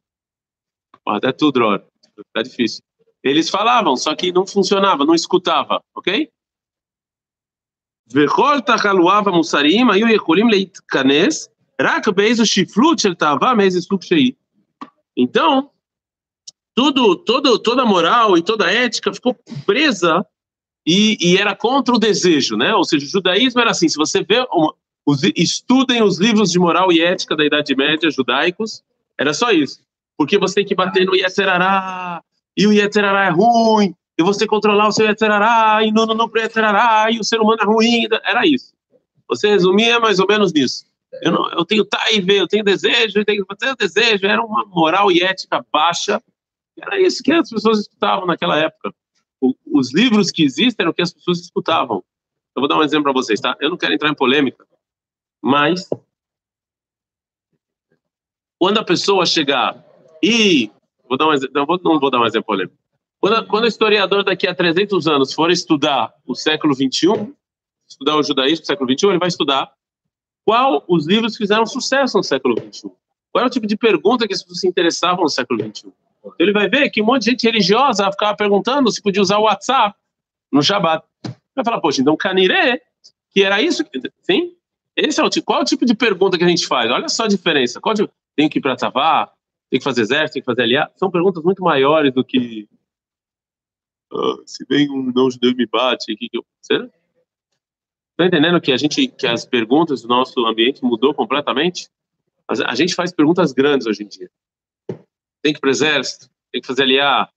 Até 1.06 1.30
tudo, 1.30 1.52
Dror. 1.52 1.84
Tá 2.32 2.40
difícil. 2.42 2.82
Eles 3.22 3.50
falavam, 3.50 3.96
só 3.98 4.14
que 4.16 4.32
não 4.32 4.46
funcionava, 4.46 5.04
não 5.04 5.14
escutava, 5.14 5.82
ok? 5.94 6.30
וכל 8.13 8.57
תחלואיו 8.65 9.23
המוסריים 9.25 9.89
היו 9.89 10.07
יכולים 10.07 10.49
להתכנס 10.49 11.49
רק 11.81 12.07
באיזו 12.07 12.45
שפלות 12.45 12.99
של 12.99 13.13
תאווה 13.13 13.53
מאיזה 13.53 13.81
סוג 13.81 14.03
שהיא. 14.03 14.31
Então, 15.17 15.69
tudo, 16.75 17.15
todo, 17.15 17.57
toda 17.57 17.83
a 17.83 17.85
moral 17.85 18.37
e 18.37 18.41
toda 18.41 18.65
a 18.65 18.71
ética 18.71 19.13
ficou 19.13 19.33
presa 19.65 20.25
e, 20.85 21.17
e, 21.21 21.37
era 21.37 21.55
contra 21.55 21.95
o 21.95 21.99
desejo, 21.99 22.57
né? 22.57 22.75
Ou 22.75 22.83
seja, 22.83 23.05
o 23.05 23.09
judaísmo 23.09 23.61
era 23.61 23.71
assim, 23.71 23.87
se 23.87 23.95
você 23.95 24.21
vê, 24.21 24.45
uma, 24.51 24.73
os, 25.05 25.23
estudem 25.35 26.03
os 26.03 26.19
livros 26.19 26.51
de 26.51 26.59
moral 26.59 26.91
e 26.91 27.01
ética 27.01 27.35
da 27.35 27.45
Idade 27.45 27.75
Média 27.75 28.11
judaicos, 28.11 28.83
era 29.17 29.33
só 29.33 29.51
isso. 29.51 29.79
Porque 30.17 30.37
você 30.37 30.55
tem 30.55 30.65
que 30.65 30.75
bater 30.75 31.05
no 31.05 31.15
Yetzerará, 31.15 32.21
e 32.57 32.67
o 32.67 32.73
Yetzerará 32.73 33.25
é 33.25 33.29
ruim, 33.29 33.95
e 34.20 34.22
você 34.22 34.46
controlar 34.46 34.86
o 34.86 34.92
seu 34.92 35.06
Yetzerará, 35.06 35.82
e 35.82 35.90
não, 35.90 36.04
não, 36.04 36.30
Yetzerará, 36.36 37.10
e 37.10 37.18
o 37.18 37.24
ser 37.24 37.40
humano 37.40 37.62
é 37.62 37.64
ruim, 37.64 38.06
era 38.22 38.46
isso. 38.46 38.74
Você 39.26 39.48
resumia 39.48 39.98
mais 39.98 40.18
ou 40.18 40.26
menos 40.28 40.52
nisso. 40.52 40.84
Eu, 41.22 41.32
não, 41.32 41.50
eu 41.52 41.64
tenho 41.64 41.86
taiva, 41.86 42.32
eu 42.32 42.46
tenho 42.46 42.62
desejo, 42.62 43.18
eu 43.18 43.24
tenho, 43.24 43.46
desejo. 43.78 44.26
Era 44.26 44.44
uma 44.44 44.66
moral 44.66 45.10
e 45.10 45.22
ética 45.22 45.64
baixa. 45.72 46.22
Era 46.78 47.00
isso 47.00 47.22
que 47.22 47.32
as 47.32 47.48
pessoas 47.48 47.78
escutavam 47.80 48.26
naquela 48.26 48.58
época. 48.58 48.94
O, 49.40 49.54
os 49.72 49.94
livros 49.94 50.30
que 50.30 50.44
existem 50.44 50.84
eram 50.84 50.90
o 50.90 50.94
que 50.94 51.00
as 51.00 51.14
pessoas 51.14 51.40
escutavam. 51.40 52.04
Eu 52.54 52.60
vou 52.60 52.68
dar 52.68 52.76
um 52.76 52.82
exemplo 52.82 53.04
para 53.04 53.12
vocês, 53.12 53.40
tá? 53.40 53.56
Eu 53.58 53.70
não 53.70 53.78
quero 53.78 53.94
entrar 53.94 54.10
em 54.10 54.14
polêmica, 54.14 54.66
mas 55.40 55.88
quando 58.58 58.78
a 58.78 58.84
pessoa 58.84 59.24
chegar 59.24 59.82
e 60.22 60.70
vou 61.08 61.16
dar 61.16 61.26
um 61.26 61.32
não, 61.54 61.64
vou, 61.64 61.80
não 61.82 61.98
vou 61.98 62.10
dar 62.10 62.20
um 62.20 62.26
exemplo 62.26 62.48
polêmico. 62.48 62.79
Quando, 63.20 63.46
quando 63.46 63.64
o 63.64 63.68
historiador 63.68 64.24
daqui 64.24 64.46
a 64.46 64.54
300 64.54 65.06
anos 65.06 65.32
for 65.34 65.50
estudar 65.50 66.12
o 66.26 66.34
século 66.34 66.74
21, 66.74 67.34
estudar 67.86 68.16
o 68.16 68.22
judaísmo 68.22 68.62
do 68.62 68.66
século 68.66 68.88
21, 68.88 69.10
ele 69.10 69.18
vai 69.18 69.28
estudar 69.28 69.70
qual 70.44 70.82
os 70.88 71.06
livros 71.06 71.36
fizeram 71.36 71.66
sucesso 71.66 72.16
no 72.16 72.24
século 72.24 72.54
XXI. 72.58 72.90
Qual 73.30 73.42
era 73.42 73.46
o 73.46 73.50
tipo 73.50 73.66
de 73.66 73.76
pergunta 73.76 74.26
que 74.26 74.32
as 74.32 74.42
pessoas 74.42 74.60
se 74.60 74.66
interessavam 74.66 75.22
no 75.22 75.28
século 75.28 75.60
XXI. 75.60 75.92
Então 76.18 76.34
ele 76.38 76.52
vai 76.52 76.68
ver 76.68 76.88
que 76.90 77.02
um 77.02 77.04
monte 77.04 77.24
de 77.24 77.30
gente 77.32 77.44
religiosa 77.44 78.10
ficava 78.10 78.34
perguntando 78.34 78.90
se 78.90 79.02
podia 79.02 79.22
usar 79.22 79.38
o 79.38 79.42
WhatsApp 79.42 79.96
no 80.50 80.62
Shabbat. 80.62 81.04
Vai 81.54 81.64
falar, 81.64 81.80
poxa, 81.80 82.00
então 82.00 82.16
Caniré, 82.16 82.80
que 83.30 83.42
era 83.42 83.60
isso, 83.60 83.84
sim, 84.22 84.54
Esse 84.96 85.20
é 85.20 85.24
o 85.24 85.30
tipo, 85.30 85.46
qual 85.46 85.60
é 85.60 85.62
o 85.62 85.66
tipo 85.66 85.84
de 85.84 85.94
pergunta 85.94 86.38
que 86.38 86.44
a 86.44 86.48
gente 86.48 86.66
faz? 86.66 86.90
Olha 86.90 87.08
só 87.08 87.24
a 87.24 87.28
diferença. 87.28 87.80
Qual 87.80 87.94
tipo, 87.94 88.10
tem 88.34 88.48
que 88.48 88.58
ir 88.58 88.62
para 88.62 88.76
Tzavá? 88.76 89.30
Tem 89.70 89.78
que 89.78 89.84
fazer 89.84 90.00
exército? 90.00 90.32
Tem 90.32 90.42
que 90.42 90.46
fazer 90.46 90.62
aliado? 90.62 90.90
São 90.96 91.10
perguntas 91.10 91.44
muito 91.44 91.62
maiores 91.62 92.12
do 92.12 92.24
que 92.24 92.66
ah, 94.12 94.36
se 94.46 94.64
vem 94.68 94.90
um 94.90 95.12
não 95.12 95.30
judeu 95.30 95.54
me 95.54 95.66
bate, 95.66 96.14
que 96.16 96.28
que 96.28 96.38
eu... 96.38 96.44
Será? 96.60 96.88
Tá 98.16 98.26
entendendo 98.26 98.60
que 98.60 98.72
a 98.72 98.76
gente, 98.76 99.08
que 99.08 99.26
as 99.26 99.46
perguntas 99.46 100.02
do 100.02 100.08
nosso 100.08 100.44
ambiente 100.46 100.84
mudou 100.84 101.14
completamente? 101.14 101.88
A 102.46 102.74
gente 102.74 102.94
faz 102.94 103.12
perguntas 103.12 103.52
grandes 103.52 103.86
hoje 103.86 104.02
em 104.02 104.08
dia. 104.08 104.30
Tem 105.40 105.52
que 105.52 105.58
ir 105.58 105.60
para 105.60 105.68
o 105.68 105.70
exército? 105.70 106.28
Tem 106.52 106.60
que 106.60 106.66
fazer 106.66 106.82
aliar? 106.82 107.32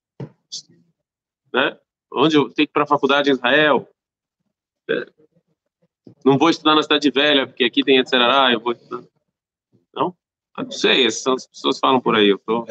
Né? 1.54 1.78
Onde 2.12 2.36
eu 2.36 2.50
tenho 2.50 2.56
que 2.56 2.62
ir 2.64 2.74
para 2.74 2.84
a 2.84 2.88
faculdade 2.88 3.30
em 3.30 3.34
Israel? 3.34 3.88
É. 4.90 5.06
Não 6.26 6.38
vou 6.38 6.50
estudar 6.50 6.76
na 6.76 6.84
cidade 6.84 7.10
velha, 7.12 7.48
porque 7.48 7.64
aqui 7.64 7.84
tem 7.84 8.00
etc. 8.00 8.14
Eu 8.52 8.60
vou 8.60 8.74
estudar. 8.74 9.04
Não? 9.94 10.16
Ah, 10.56 10.64
não 10.64 10.72
sei, 10.72 11.06
essas 11.06 11.48
pessoas 11.48 11.80
falam 11.80 12.02
por 12.02 12.16
aí. 12.16 12.30
Eu 12.30 12.40
tô... 12.40 12.66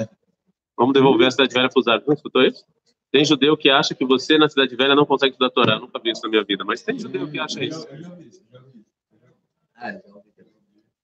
Vamos 0.76 0.92
devolver 0.92 1.28
a 1.28 1.30
cidade 1.30 1.54
velha 1.54 1.70
para 1.70 1.80
os 1.80 1.88
árabes. 1.88 2.08
Não 2.08 2.14
escutou 2.14 2.42
isso? 2.42 2.64
Tem 3.12 3.26
judeu 3.26 3.54
que 3.58 3.68
acha 3.68 3.94
que 3.94 4.06
você 4.06 4.38
na 4.38 4.48
cidade 4.48 4.74
velha 4.74 4.94
não 4.94 5.04
consegue 5.04 5.32
estudar 5.32 5.50
Torá. 5.50 5.78
Nunca 5.78 6.00
vi 6.02 6.10
isso 6.10 6.22
na 6.22 6.30
minha 6.30 6.42
vida, 6.42 6.64
mas 6.64 6.80
tem 6.80 6.98
judeu 6.98 7.30
que 7.30 7.38
acha 7.38 7.62
isso. 7.62 7.86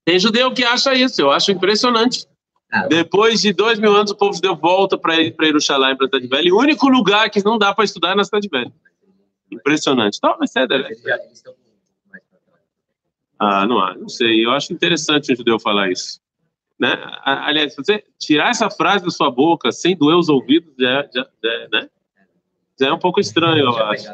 Tem 0.06 0.18
judeu 0.18 0.50
que 0.54 0.64
acha 0.64 0.94
isso. 0.94 1.20
Eu 1.20 1.30
acho 1.30 1.52
impressionante. 1.52 2.26
Ah. 2.72 2.86
Depois 2.86 3.42
de 3.42 3.52
dois 3.52 3.78
mil 3.78 3.94
anos, 3.94 4.10
o 4.10 4.16
povo 4.16 4.32
judeu 4.32 4.56
volta 4.56 4.96
para 4.96 5.16
Jerusalém, 5.16 5.94
para 5.96 6.06
a 6.06 6.08
cidade 6.08 6.26
velha. 6.26 6.48
E 6.48 6.52
o 6.52 6.58
único 6.58 6.88
lugar 6.88 7.28
que 7.28 7.44
não 7.44 7.58
dá 7.58 7.74
para 7.74 7.84
estudar 7.84 8.12
é 8.12 8.14
na 8.14 8.24
cidade 8.24 8.48
velha. 8.48 8.72
Impressionante. 9.52 10.18
Talvez 10.18 10.50
então, 10.56 10.66
seja. 10.66 10.88
Né? 12.10 12.20
Ah, 13.38 13.66
não, 13.66 13.94
não 13.98 14.08
sei. 14.08 14.46
Eu 14.46 14.52
acho 14.52 14.72
interessante 14.72 15.30
o 15.30 15.36
judeu 15.36 15.60
falar 15.60 15.90
isso. 15.90 16.20
Né? 16.80 16.88
Aliás, 17.22 17.76
você 17.76 18.02
tirar 18.18 18.48
essa 18.48 18.70
frase 18.70 19.04
da 19.04 19.10
sua 19.10 19.30
boca 19.30 19.70
sem 19.70 19.94
doer 19.94 20.16
os 20.16 20.30
ouvidos, 20.30 20.72
já, 20.78 21.06
já, 21.14 21.26
já 21.42 21.68
né? 21.70 21.90
É 22.80 22.92
um 22.92 22.98
pouco 22.98 23.20
estranho, 23.20 23.64
eu 23.64 23.76
acho. 23.76 24.08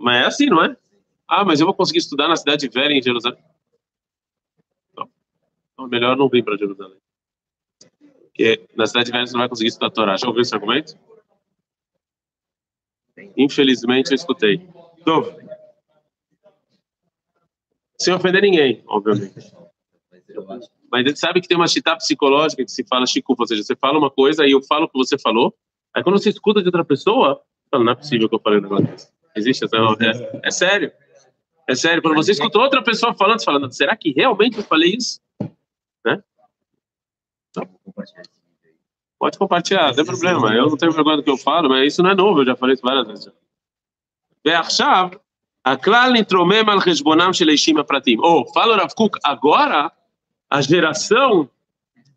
Mas 0.00 0.16
é 0.16 0.26
assim, 0.26 0.46
não 0.46 0.64
é? 0.64 0.76
Ah, 1.28 1.44
mas 1.44 1.60
eu 1.60 1.66
vou 1.66 1.74
conseguir 1.74 1.98
estudar 1.98 2.28
na 2.28 2.36
cidade 2.36 2.68
velha 2.68 2.92
em 2.92 3.02
Jerusalém. 3.02 3.42
Então, 4.92 5.88
melhor 5.88 6.16
não 6.16 6.28
vir 6.28 6.44
para 6.44 6.56
Jerusalém. 6.56 6.98
Porque 8.24 8.66
na 8.74 8.86
cidade 8.86 9.10
velha 9.10 9.26
você 9.26 9.32
não 9.32 9.40
vai 9.40 9.48
conseguir 9.48 9.68
estudar 9.68 9.88
a 9.88 9.90
Torá. 9.90 10.16
Já 10.16 10.28
ouviu 10.28 10.42
esse 10.42 10.54
argumento? 10.54 10.96
Infelizmente, 13.36 14.10
eu 14.10 14.14
escutei. 14.14 14.68
Então, 14.98 15.24
sem 17.98 18.12
ofender 18.14 18.42
ninguém, 18.42 18.82
obviamente. 18.86 19.52
Mas 20.90 21.06
ele 21.06 21.16
sabe 21.16 21.40
que 21.40 21.48
tem 21.48 21.56
uma 21.56 21.66
chita 21.66 21.96
psicológica 21.96 22.64
que 22.64 22.70
se 22.70 22.84
fala 22.84 23.06
chico, 23.06 23.34
ou 23.36 23.46
seja, 23.46 23.62
você 23.62 23.74
fala 23.74 23.98
uma 23.98 24.10
coisa 24.10 24.46
e 24.46 24.52
eu 24.52 24.62
falo 24.62 24.84
o 24.84 24.88
que 24.88 24.98
você 24.98 25.18
falou, 25.18 25.54
aí 25.95 26.03
quando 26.03 26.19
você 26.19 26.29
escuta 26.29 26.61
de 26.61 26.67
outra 26.67 26.85
pessoa, 26.85 27.41
fala, 27.69 27.83
não 27.83 27.91
é 27.91 27.95
possível 27.95 28.27
que 28.29 28.35
eu 28.35 28.39
falei 28.39 28.59
um 28.59 28.63
negócio 28.63 28.87
desse. 28.87 29.09
Existe 29.35 29.65
essa... 29.65 29.77
É, 29.77 30.47
é 30.47 30.51
sério. 30.51 30.91
É 31.67 31.75
sério. 31.75 32.01
Quando 32.01 32.15
você 32.15 32.31
escuta 32.31 32.59
outra 32.59 32.83
pessoa 32.83 33.13
falando, 33.13 33.39
você 33.39 33.45
fala, 33.45 33.71
será 33.71 33.95
que 33.95 34.11
realmente 34.11 34.57
eu 34.57 34.63
falei 34.63 34.95
isso? 34.95 35.21
Né? 36.05 36.21
Pode 39.19 39.37
compartilhar, 39.37 39.87
não 39.87 39.93
tem 39.93 40.05
problema. 40.05 40.53
Eu 40.53 40.69
não 40.69 40.77
tenho 40.77 40.91
vergonha 40.91 41.17
do 41.17 41.23
que 41.23 41.29
eu 41.29 41.37
falo, 41.37 41.69
mas 41.69 41.93
isso 41.93 42.01
não 42.01 42.09
é 42.09 42.15
novo, 42.15 42.41
eu 42.41 42.45
já 42.45 42.55
falei 42.55 42.73
isso 42.73 42.83
várias 42.83 43.07
vezes. 43.07 43.31
ועכשיו, 44.45 45.09
הכלל 45.65 46.11
נתרומם 46.13 46.69
על 46.69 46.79
חשבונם 46.79 47.33
של 47.33 47.49
האישים 47.49 47.77
הפרטיים. 47.77 48.19
או, 48.19 48.45
fala 48.53 48.73
o 48.73 48.77
Rav 48.77 48.93
Kuk, 48.95 49.19
agora 49.23 49.91
a 50.49 50.61
geração, 50.61 51.47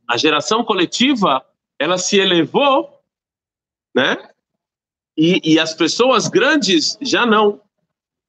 a 0.09 0.17
geração 0.17 0.65
coletiva, 0.65 1.45
ela 1.79 1.99
se 1.99 2.19
elevou, 2.19 2.89
né? 3.96 4.18
E, 5.18 5.54
e 5.54 5.60
as 5.60 5.74
pessoas 5.74 6.28
grandes 6.28 6.98
já 7.02 7.26
não. 7.26 7.62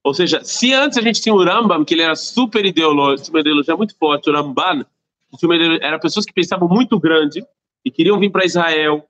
Ou 0.03 0.15
seja, 0.15 0.43
se 0.43 0.73
antes 0.73 0.99
a 0.99 1.03
gente 1.03 1.21
tinha 1.21 1.35
o 1.35 1.45
Rambam, 1.45 1.85
que 1.85 1.95
ele 1.95 2.03
era 2.03 2.17
super 2.17 2.65
ideológico, 2.65 3.31
uma 3.31 3.41
ideologia 3.41 3.77
muito 3.77 3.97
forte, 3.97 4.31
o 4.31 4.33
Ramban, 4.33 4.85
era 5.81 5.99
pessoas 5.99 6.25
que 6.25 6.33
pensavam 6.33 6.69
muito 6.69 6.99
grande 6.99 7.45
e 7.85 7.91
queriam 7.91 8.19
vir 8.19 8.31
para 8.31 8.45
Israel. 8.45 9.07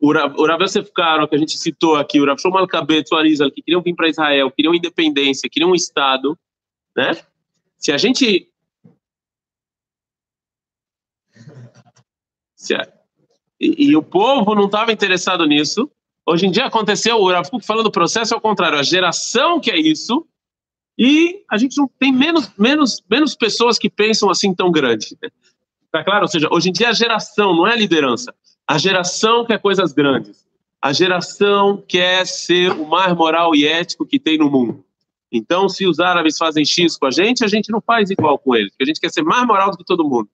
O 0.00 0.12
Rav, 0.12 0.34
Yosef 0.62 0.90
que 0.92 1.00
a 1.00 1.38
gente 1.38 1.56
citou 1.56 1.96
aqui, 1.96 2.20
o 2.20 2.26
Rav 2.26 2.38
Shlomo 2.38 2.66
Kabetz, 2.66 3.10
o 3.10 3.16
Arizal, 3.16 3.50
que 3.50 3.62
queriam 3.62 3.80
vir 3.80 3.94
para 3.94 4.08
Israel, 4.08 4.50
queriam 4.50 4.74
independência, 4.74 5.48
queriam 5.48 5.70
um 5.70 5.74
Estado, 5.74 6.38
né? 6.94 7.16
Se 7.78 7.90
a 7.90 7.96
gente 7.96 8.48
E, 13.60 13.86
e 13.86 13.96
o 13.96 14.02
povo 14.02 14.54
não 14.54 14.66
estava 14.66 14.92
interessado 14.92 15.46
nisso. 15.46 15.90
Hoje 16.26 16.46
em 16.46 16.50
dia 16.50 16.66
aconteceu, 16.66 17.16
o 17.16 17.30
Rav 17.30 17.48
falando 17.62 17.84
do 17.84 17.90
processo 17.90 18.34
ao 18.34 18.40
contrário, 18.40 18.78
a 18.78 18.82
geração 18.82 19.60
que 19.60 19.70
é 19.70 19.78
isso, 19.78 20.26
e 20.98 21.44
a 21.50 21.58
gente 21.58 21.76
não 21.76 21.88
tem 21.98 22.12
menos, 22.12 22.50
menos, 22.56 23.02
menos 23.10 23.34
pessoas 23.34 23.78
que 23.78 23.90
pensam 23.90 24.30
assim 24.30 24.54
tão 24.54 24.70
grande. 24.70 25.16
Tá 25.90 26.02
claro? 26.02 26.22
Ou 26.22 26.28
seja, 26.28 26.48
hoje 26.50 26.70
em 26.70 26.72
dia 26.72 26.88
a 26.88 26.92
geração, 26.92 27.54
não 27.54 27.66
é 27.66 27.72
a 27.72 27.76
liderança, 27.76 28.34
a 28.66 28.78
geração 28.78 29.44
quer 29.44 29.60
coisas 29.60 29.92
grandes. 29.92 30.44
A 30.80 30.92
geração 30.92 31.82
quer 31.86 32.26
ser 32.26 32.70
o 32.72 32.86
mais 32.86 33.14
moral 33.14 33.54
e 33.54 33.66
ético 33.66 34.04
que 34.04 34.18
tem 34.18 34.36
no 34.36 34.50
mundo. 34.50 34.84
Então, 35.32 35.68
se 35.68 35.86
os 35.86 35.98
árabes 35.98 36.36
fazem 36.36 36.64
X 36.64 36.96
com 36.96 37.06
a 37.06 37.10
gente, 37.10 37.44
a 37.44 37.48
gente 37.48 37.72
não 37.72 37.80
faz 37.80 38.10
igual 38.10 38.38
com 38.38 38.54
eles, 38.54 38.70
porque 38.70 38.84
a 38.84 38.86
gente 38.86 39.00
quer 39.00 39.10
ser 39.10 39.22
mais 39.22 39.46
moral 39.46 39.70
do 39.70 39.78
que 39.78 39.84
todo 39.84 40.04
mundo. 40.04 40.28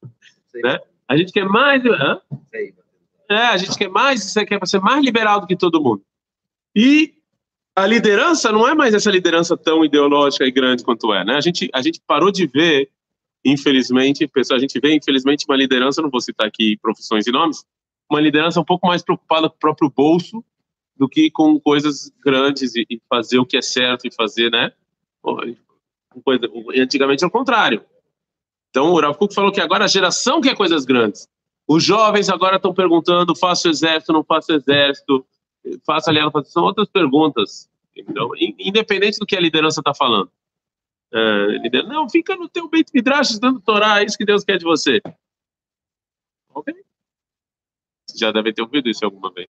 Né? 0.54 0.78
A 1.08 1.16
gente 1.16 1.32
quer 1.32 1.44
mais. 1.44 1.84
Hã? 1.84 2.20
É, 3.30 3.46
a 3.46 3.56
gente 3.56 3.78
quer 3.78 3.88
mais, 3.88 4.24
você 4.24 4.44
quer 4.44 4.58
ser 4.66 4.80
mais 4.80 5.04
liberal 5.04 5.40
do 5.40 5.46
que 5.46 5.56
todo 5.56 5.80
mundo. 5.80 6.02
E 6.74 7.14
a 7.76 7.86
liderança 7.86 8.50
não 8.50 8.66
é 8.66 8.74
mais 8.74 8.92
essa 8.92 9.08
liderança 9.08 9.56
tão 9.56 9.84
ideológica 9.84 10.44
e 10.44 10.50
grande 10.50 10.82
quanto 10.82 11.14
é, 11.14 11.24
né? 11.24 11.36
A 11.36 11.40
gente, 11.40 11.70
a 11.72 11.80
gente 11.80 12.00
parou 12.04 12.32
de 12.32 12.46
ver, 12.48 12.90
infelizmente, 13.44 14.26
pessoal, 14.26 14.56
a 14.56 14.60
gente 14.60 14.78
vê, 14.80 14.96
infelizmente, 14.96 15.46
uma 15.48 15.56
liderança, 15.56 16.02
não 16.02 16.10
vou 16.10 16.20
citar 16.20 16.48
aqui 16.48 16.76
profissões 16.82 17.24
e 17.28 17.30
nomes, 17.30 17.64
uma 18.10 18.20
liderança 18.20 18.60
um 18.60 18.64
pouco 18.64 18.88
mais 18.88 19.00
preocupada 19.00 19.48
com 19.48 19.54
o 19.54 19.60
próprio 19.60 19.88
bolso 19.88 20.44
do 20.96 21.08
que 21.08 21.30
com 21.30 21.58
coisas 21.60 22.12
grandes 22.22 22.74
e, 22.74 22.84
e 22.90 23.00
fazer 23.08 23.38
o 23.38 23.46
que 23.46 23.56
é 23.56 23.62
certo 23.62 24.06
e 24.06 24.12
fazer, 24.12 24.50
né? 24.50 24.72
Antigamente 26.76 27.22
é 27.22 27.26
o 27.28 27.30
contrário. 27.30 27.84
Então, 28.70 28.92
o 28.92 29.00
Rav 29.00 29.16
Kuk 29.16 29.32
falou 29.32 29.52
que 29.52 29.60
agora 29.60 29.84
a 29.84 29.88
geração 29.88 30.40
quer 30.40 30.56
coisas 30.56 30.84
grandes. 30.84 31.28
Os 31.72 31.84
jovens 31.84 32.28
agora 32.28 32.56
estão 32.56 32.74
perguntando: 32.74 33.36
faço 33.36 33.68
exército, 33.68 34.12
não 34.12 34.24
faço 34.24 34.52
exército, 34.52 35.24
faço 35.86 36.10
aliado, 36.10 36.32
faço... 36.32 36.50
são 36.50 36.64
outras 36.64 36.88
perguntas. 36.88 37.70
Então, 37.96 38.32
independente 38.58 39.20
do 39.20 39.26
que 39.26 39.36
a 39.36 39.40
liderança 39.40 39.80
está 39.80 39.94
falando. 39.94 40.32
É, 41.12 41.82
não, 41.84 42.10
fica 42.10 42.34
no 42.34 42.48
teu 42.48 42.68
Beit 42.68 42.90
Midrash 42.92 43.38
dando 43.38 43.60
Torá, 43.60 44.00
é 44.00 44.04
isso 44.04 44.18
que 44.18 44.24
Deus 44.24 44.42
quer 44.42 44.58
de 44.58 44.64
você. 44.64 45.00
Ok. 46.52 46.74
Já 48.16 48.32
deve 48.32 48.52
ter 48.52 48.62
ouvido 48.62 48.88
isso 48.88 49.04
alguma 49.04 49.30
vez. 49.32 49.48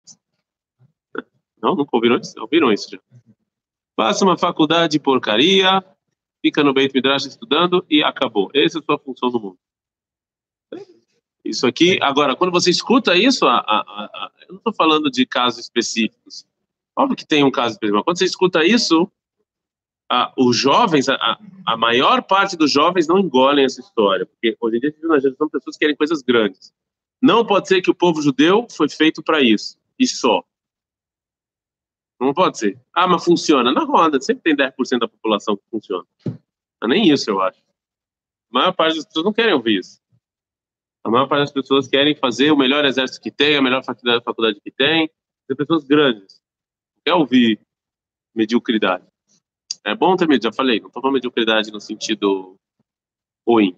Não, 1.62 1.76
nunca 1.76 1.98
ouviram 1.98 2.16
isso? 2.18 2.40
Ouviram 2.40 2.72
isso 2.72 2.92
já. 2.92 3.00
Faça 3.94 4.24
uma 4.24 4.38
faculdade 4.38 4.94
de 4.94 5.00
porcaria, 5.00 5.84
fica 6.42 6.64
no 6.64 6.74
Beit 6.74 6.94
Midrash 6.94 7.26
estudando 7.26 7.86
e 7.90 8.02
acabou. 8.02 8.50
Essa 8.54 8.78
é 8.78 8.82
a 8.82 8.84
sua 8.86 9.00
função 9.00 9.30
no 9.32 9.40
mundo. 9.40 9.60
Isso 11.46 11.68
aqui, 11.68 12.00
agora, 12.02 12.36
quando 12.36 12.52
você 12.52 12.72
escuta 12.72 13.16
isso, 13.16 13.46
a, 13.46 13.58
a, 13.58 13.80
a, 13.80 14.32
eu 14.42 14.54
não 14.54 14.58
estou 14.58 14.74
falando 14.74 15.12
de 15.12 15.28
casos 15.28 15.60
específicos. 15.60 16.44
Óbvio 16.98 17.16
que 17.16 17.26
tem 17.26 17.44
um 17.44 17.52
caso 17.52 17.74
específico, 17.74 17.98
mas 17.98 18.04
quando 18.04 18.18
você 18.18 18.26
escuta 18.26 18.66
isso, 18.66 19.12
os 20.36 20.58
jovens, 20.58 21.08
a, 21.08 21.78
maior 21.78 22.24
parte 22.24 22.58
dos 22.58 22.72
jovens 22.72 23.08
não 23.08 23.20
engolem 23.20 23.64
essa 23.64 23.80
história, 23.80 24.26
porque 24.26 24.58
hoje 24.60 24.78
em 24.78 24.80
dia 24.80 24.94
na 25.04 25.20
geração 25.20 25.48
pessoas 25.48 25.76
que 25.76 25.86
querem 25.86 25.96
coisas 25.96 26.24
grandes. 26.24 26.74
Não 27.22 27.46
pode 27.46 27.68
ser 27.68 27.82
que 27.82 27.92
o 27.92 27.96
povo 27.96 28.22
judeu 28.22 28.68
foi 28.72 28.90
feito 28.90 29.22
para 29.22 29.42
isso, 29.42 29.78
e 30.00 30.08
só. 30.08 30.44
Não 32.20 32.34
pode 32.34 32.58
ser. 32.58 32.80
Ah, 32.94 33.08
mas 33.08 33.24
funciona. 33.24 33.72
Na 33.72 33.84
roda, 33.84 34.20
sempre 34.22 34.44
tem 34.44 34.56
10% 34.56 35.00
da 35.00 35.08
população 35.08 35.58
que 35.58 35.64
funciona. 35.70 36.06
Não 36.26 36.36
é 36.86 36.88
nem 36.88 37.12
isso, 37.12 37.30
eu 37.30 37.42
acho. 37.42 37.60
A 38.52 38.60
maior 38.60 38.72
parte 38.74 38.96
das 38.96 39.06
pessoas 39.06 39.26
não 39.26 39.34
querem 39.34 39.54
ouvir 39.54 39.80
isso. 39.80 40.00
A 41.06 41.10
maior 41.12 41.28
parte 41.28 41.42
das 41.42 41.52
pessoas 41.52 41.88
querem 41.88 42.16
fazer 42.16 42.50
o 42.52 42.58
melhor 42.58 42.84
exército 42.84 43.22
que 43.22 43.30
tem, 43.30 43.56
a 43.56 43.62
melhor 43.62 43.84
faculdade, 43.84 44.60
que 44.60 44.72
tem. 44.72 45.08
Tem 45.48 45.56
pessoas 45.56 45.84
grandes. 45.84 46.42
Não 46.96 47.04
quer 47.06 47.14
ouvir 47.14 47.60
mediocridade. 48.34 49.06
É 49.84 49.94
bom 49.94 50.16
ter 50.16 50.28
medo, 50.28 50.42
já 50.42 50.52
falei. 50.52 50.80
Não 50.80 50.88
estou 50.88 51.04
falando 51.04 51.14
mediocridade 51.14 51.72
no 51.72 51.80
sentido 51.80 52.56
ruim. 53.48 53.76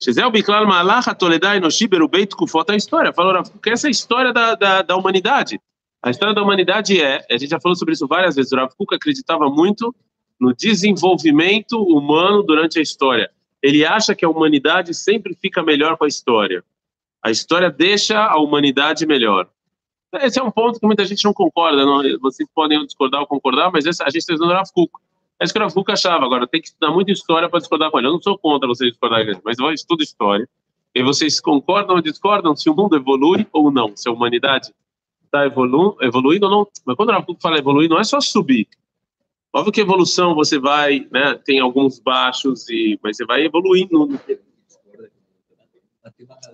Shezel 0.00 0.30
Biklar 0.30 0.64
Malach 0.64 1.10
Atoledai 1.10 1.58
no 1.58 1.72
Shiberu 1.72 2.06
Beit 2.06 2.36
Kufot 2.36 2.70
a 2.70 2.76
história. 2.76 3.12
Falou 3.12 3.42
que 3.60 3.70
essa 3.70 3.88
é 3.88 3.88
a 3.88 3.90
história 3.90 4.32
da, 4.32 4.54
da, 4.54 4.82
da 4.82 4.96
humanidade. 4.96 5.60
A 6.00 6.10
história 6.10 6.36
da 6.36 6.42
humanidade 6.42 7.02
é, 7.02 7.26
a 7.28 7.36
gente 7.36 7.50
já 7.50 7.60
falou 7.60 7.74
sobre 7.74 7.94
isso 7.94 8.06
várias 8.06 8.36
vezes, 8.36 8.52
o 8.52 8.56
Rav 8.56 8.72
Kuk 8.76 8.94
acreditava 8.94 9.50
muito 9.50 9.92
no 10.40 10.54
desenvolvimento 10.54 11.82
humano 11.82 12.44
durante 12.44 12.78
a 12.78 12.82
história. 12.82 13.28
Ele 13.62 13.84
acha 13.84 14.14
que 14.14 14.24
a 14.24 14.28
humanidade 14.28 14.92
sempre 14.92 15.34
fica 15.40 15.62
melhor 15.62 15.96
com 15.96 16.04
a 16.04 16.08
história. 16.08 16.64
A 17.22 17.30
história 17.30 17.70
deixa 17.70 18.18
a 18.18 18.36
humanidade 18.38 19.06
melhor. 19.06 19.48
Esse 20.14 20.38
é 20.38 20.42
um 20.42 20.50
ponto 20.50 20.80
que 20.80 20.86
muita 20.86 21.04
gente 21.06 21.24
não 21.24 21.32
concorda. 21.32 21.86
Não, 21.86 22.02
vocês 22.20 22.48
podem 22.54 22.84
discordar 22.84 23.20
ou 23.20 23.26
concordar, 23.26 23.70
mas 23.72 23.86
esse, 23.86 24.02
a 24.02 24.06
gente 24.06 24.18
está 24.18 24.34
usando 24.34 24.52
Rav 24.52 24.68
Kuk. 24.74 24.92
É 25.40 25.44
isso 25.44 25.54
que 25.54 25.58
o 25.58 25.62
Rav 25.62 25.72
achava. 25.88 26.24
Agora, 26.24 26.46
tem 26.46 26.60
que 26.60 26.68
estudar 26.68 26.90
muita 26.90 27.12
história 27.12 27.48
para 27.48 27.60
discordar 27.60 27.90
com 27.90 27.98
ele. 27.98 28.08
Eu 28.08 28.12
não 28.12 28.20
sou 28.20 28.36
contra 28.36 28.68
vocês 28.68 28.90
discordarem, 28.90 29.40
mas 29.44 29.58
eu 29.58 29.72
estudo 29.72 30.02
história. 30.02 30.48
E 30.94 31.02
vocês 31.02 31.40
concordam 31.40 31.96
ou 31.96 32.02
discordam 32.02 32.54
se 32.54 32.68
o 32.68 32.74
mundo 32.74 32.96
evolui 32.96 33.46
ou 33.52 33.70
não, 33.70 33.96
se 33.96 34.08
a 34.08 34.12
humanidade 34.12 34.70
está 35.24 35.46
evolu 35.46 35.96
evoluindo 36.02 36.46
ou 36.46 36.52
não. 36.52 36.68
Mas 36.84 36.96
quando 36.96 37.08
o 37.08 37.12
Rav 37.12 37.24
fala 37.40 37.58
evoluir, 37.58 37.88
não 37.88 37.98
é 37.98 38.04
só 38.04 38.20
subir. 38.20 38.68
Óbvio 39.54 39.72
que 39.72 39.80
evolução 39.82 40.34
você 40.34 40.58
vai, 40.58 41.06
né, 41.12 41.38
tem 41.44 41.60
alguns 41.60 42.00
baixos, 42.00 42.68
e, 42.70 42.98
mas 43.02 43.16
você 43.16 43.26
vai 43.26 43.44
evoluindo. 43.44 44.18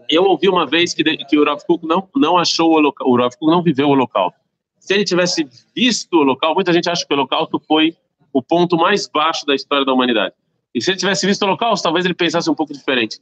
Eu 0.08 0.24
ouvi 0.24 0.48
uma 0.48 0.66
vez 0.66 0.92
que, 0.92 1.04
que 1.04 1.38
o 1.38 1.44
Rav 1.44 1.60
Kuk 1.64 1.86
não, 1.86 2.08
não 2.16 2.36
achou 2.36 2.72
o 2.72 2.80
local, 2.80 3.08
o 3.08 3.16
Rav 3.16 3.36
Kuk 3.38 3.50
não 3.50 3.62
viveu 3.62 3.88
o 3.88 3.94
local. 3.94 4.34
Se 4.80 4.94
ele 4.94 5.04
tivesse 5.04 5.46
visto 5.76 6.14
o 6.14 6.22
local, 6.22 6.54
muita 6.54 6.72
gente 6.72 6.88
acha 6.88 7.06
que 7.06 7.12
o 7.12 7.16
holocausto 7.16 7.60
foi 7.60 7.94
o 8.32 8.42
ponto 8.42 8.76
mais 8.76 9.06
baixo 9.06 9.46
da 9.46 9.54
história 9.54 9.84
da 9.84 9.92
humanidade. 9.92 10.34
E 10.74 10.80
se 10.80 10.90
ele 10.90 10.98
tivesse 10.98 11.26
visto 11.26 11.42
o 11.42 11.46
holocausto, 11.46 11.84
talvez 11.84 12.04
ele 12.04 12.14
pensasse 12.14 12.50
um 12.50 12.54
pouco 12.54 12.72
diferente. 12.72 13.20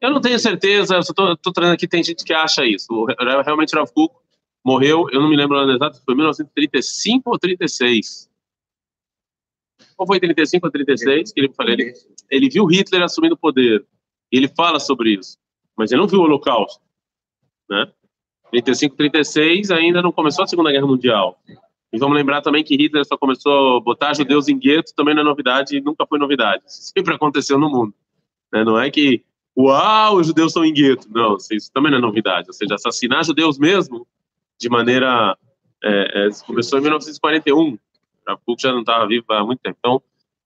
Eu 0.00 0.10
não 0.10 0.20
tenho 0.20 0.38
certeza, 0.38 0.94
eu 0.94 1.00
estou 1.00 1.52
trazendo 1.52 1.74
aqui, 1.74 1.88
tem 1.88 2.04
gente 2.04 2.24
que 2.24 2.32
acha 2.32 2.64
isso. 2.64 3.04
Realmente 3.44 3.74
o 3.74 3.78
Rav 3.78 3.90
Kuk 3.92 4.14
morreu, 4.64 5.06
eu 5.10 5.20
não 5.20 5.28
me 5.28 5.36
lembro 5.36 5.58
exato, 5.70 6.00
foi 6.04 6.14
1935 6.14 7.30
ou 7.30 7.38
36. 7.38 8.27
Ou 9.98 10.06
foi 10.06 10.20
35 10.20 10.64
ou 10.64 10.70
36 10.70 11.32
que 11.32 11.40
ele 11.40 11.52
falou? 11.52 11.72
Ele, 11.72 11.92
ele 12.30 12.48
viu 12.48 12.64
Hitler 12.64 13.02
assumindo 13.02 13.34
o 13.34 13.38
poder. 13.38 13.84
Ele 14.30 14.46
fala 14.46 14.78
sobre 14.78 15.14
isso. 15.14 15.36
Mas 15.76 15.90
ele 15.90 16.00
não 16.00 16.08
viu 16.08 16.20
o 16.20 16.22
Holocausto. 16.22 16.80
Né? 17.68 17.90
35, 18.50 18.96
36 18.96 19.70
ainda 19.70 20.00
não 20.00 20.12
começou 20.12 20.44
a 20.44 20.46
Segunda 20.46 20.70
Guerra 20.70 20.86
Mundial. 20.86 21.38
E 21.92 21.98
vamos 21.98 22.16
lembrar 22.16 22.42
também 22.42 22.62
que 22.62 22.76
Hitler 22.76 23.04
só 23.04 23.16
começou 23.16 23.78
a 23.78 23.80
botar 23.80 24.14
judeus 24.14 24.48
em 24.48 24.58
gueto, 24.58 24.94
também 24.94 25.14
não 25.14 25.22
é 25.22 25.24
novidade, 25.24 25.80
nunca 25.80 26.06
foi 26.06 26.18
novidade. 26.18 26.62
Isso 26.66 26.92
sempre 26.96 27.14
aconteceu 27.14 27.58
no 27.58 27.68
mundo. 27.68 27.94
Né? 28.52 28.62
Não 28.62 28.78
é 28.78 28.90
que, 28.90 29.24
uau, 29.56 30.16
os 30.16 30.26
judeus 30.26 30.48
estão 30.48 30.64
em 30.64 30.72
gueto. 30.72 31.08
Não, 31.10 31.36
isso 31.36 31.72
também 31.72 31.90
não 31.90 31.98
é 31.98 32.00
novidade. 32.00 32.48
Ou 32.48 32.52
seja, 32.52 32.74
assassinar 32.74 33.24
judeus 33.24 33.58
mesmo, 33.58 34.06
de 34.60 34.68
maneira. 34.68 35.36
É, 35.82 36.26
é, 36.26 36.28
começou 36.46 36.78
em 36.78 36.82
1941. 36.82 37.78
Rav 38.28 38.40
já 38.58 38.72
não 38.72 38.80
estava 38.80 39.06
vivo 39.06 39.24
há 39.28 39.44
muito 39.44 39.60
tempo. 39.60 39.76
Então, 39.78 40.02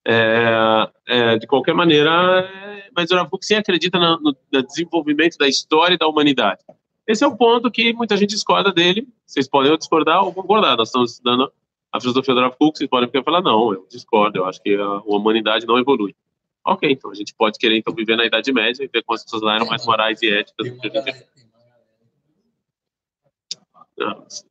é, 0.07 0.91
é, 1.07 1.39
de 1.39 1.47
qualquer 1.47 1.75
maneira, 1.75 2.11
é, 2.11 2.91
mas 2.95 3.11
o 3.11 3.17
Rav 3.17 3.31
sim 3.41 3.55
acredita 3.55 3.99
no, 3.99 4.21
no, 4.21 4.37
no, 4.53 4.63
desenvolvimento 4.63 5.37
da 5.39 5.49
história 5.49 5.95
e 5.95 5.99
da 5.99 6.07
humanidade. 6.07 6.63
Esse 7.07 7.25
é 7.25 7.27
o 7.27 7.37
ponto 7.37 7.71
que 7.71 7.93
muita 7.93 8.17
gente 8.17 8.31
discorda 8.31 8.73
dele. 8.73 9.07
Vocês 9.27 9.49
podem 9.49 9.77
discordar 9.77 10.25
ou 10.25 10.33
concordar. 10.33 10.77
Nós 10.77 10.89
estamos 10.89 11.13
estudando 11.13 11.53
a 11.93 12.01
filosofia 12.01 12.35
do 12.35 12.41
Rav 12.41 12.55
vocês 12.59 12.89
podem 12.89 13.23
falar, 13.23 13.43
não, 13.43 13.75
eu 13.75 13.87
discordo, 13.91 14.39
eu 14.39 14.47
acho 14.47 14.63
que 14.63 14.75
a, 14.75 14.83
a 14.83 15.03
humanidade 15.03 15.67
não 15.67 15.79
evolui. 15.79 16.17
Ok, 16.65 16.91
então 16.91 17.11
a 17.11 17.15
gente 17.15 17.35
pode 17.35 17.59
querer 17.59 17.77
então 17.77 17.93
viver 17.93 18.17
na 18.17 18.25
Idade 18.25 18.53
Média 18.53 18.83
e 18.83 18.89
ver 18.89 19.03
como 19.03 19.17
as 19.17 19.25
pessoas 19.25 19.43
lá 19.43 19.57
eram 19.57 19.67
mais 19.67 19.85
morais 19.85 20.23
e 20.23 20.31
éticas 20.31 20.71
do 20.71 20.79
que 20.79 20.87
a 20.87 21.03
gente 21.03 21.27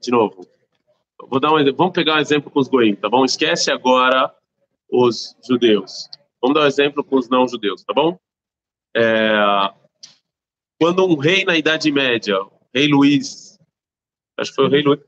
de 0.01 0.11
novo, 0.11 0.47
vou 1.27 1.39
dar 1.39 1.53
um. 1.53 1.75
Vamos 1.75 1.93
pegar 1.93 2.15
um 2.15 2.19
exemplo 2.19 2.51
com 2.51 2.59
os 2.59 2.67
goim, 2.67 2.95
tá 2.95 3.09
bom? 3.09 3.25
Esquece 3.25 3.71
agora 3.71 4.33
os 4.89 5.35
judeus. 5.47 6.09
Vamos 6.41 6.55
dar 6.55 6.63
um 6.63 6.67
exemplo 6.67 7.03
com 7.03 7.17
os 7.17 7.29
não 7.29 7.47
judeus, 7.47 7.83
tá 7.83 7.93
bom? 7.93 8.19
É, 8.95 9.31
quando 10.79 11.05
um 11.05 11.15
rei 11.15 11.45
na 11.45 11.57
Idade 11.57 11.91
Média, 11.91 12.37
rei 12.73 12.87
Luís, 12.87 13.57
acho 14.37 14.51
que 14.51 14.55
foi 14.55 14.65
o 14.65 14.69
rei 14.69 14.81
Luís, 14.81 14.99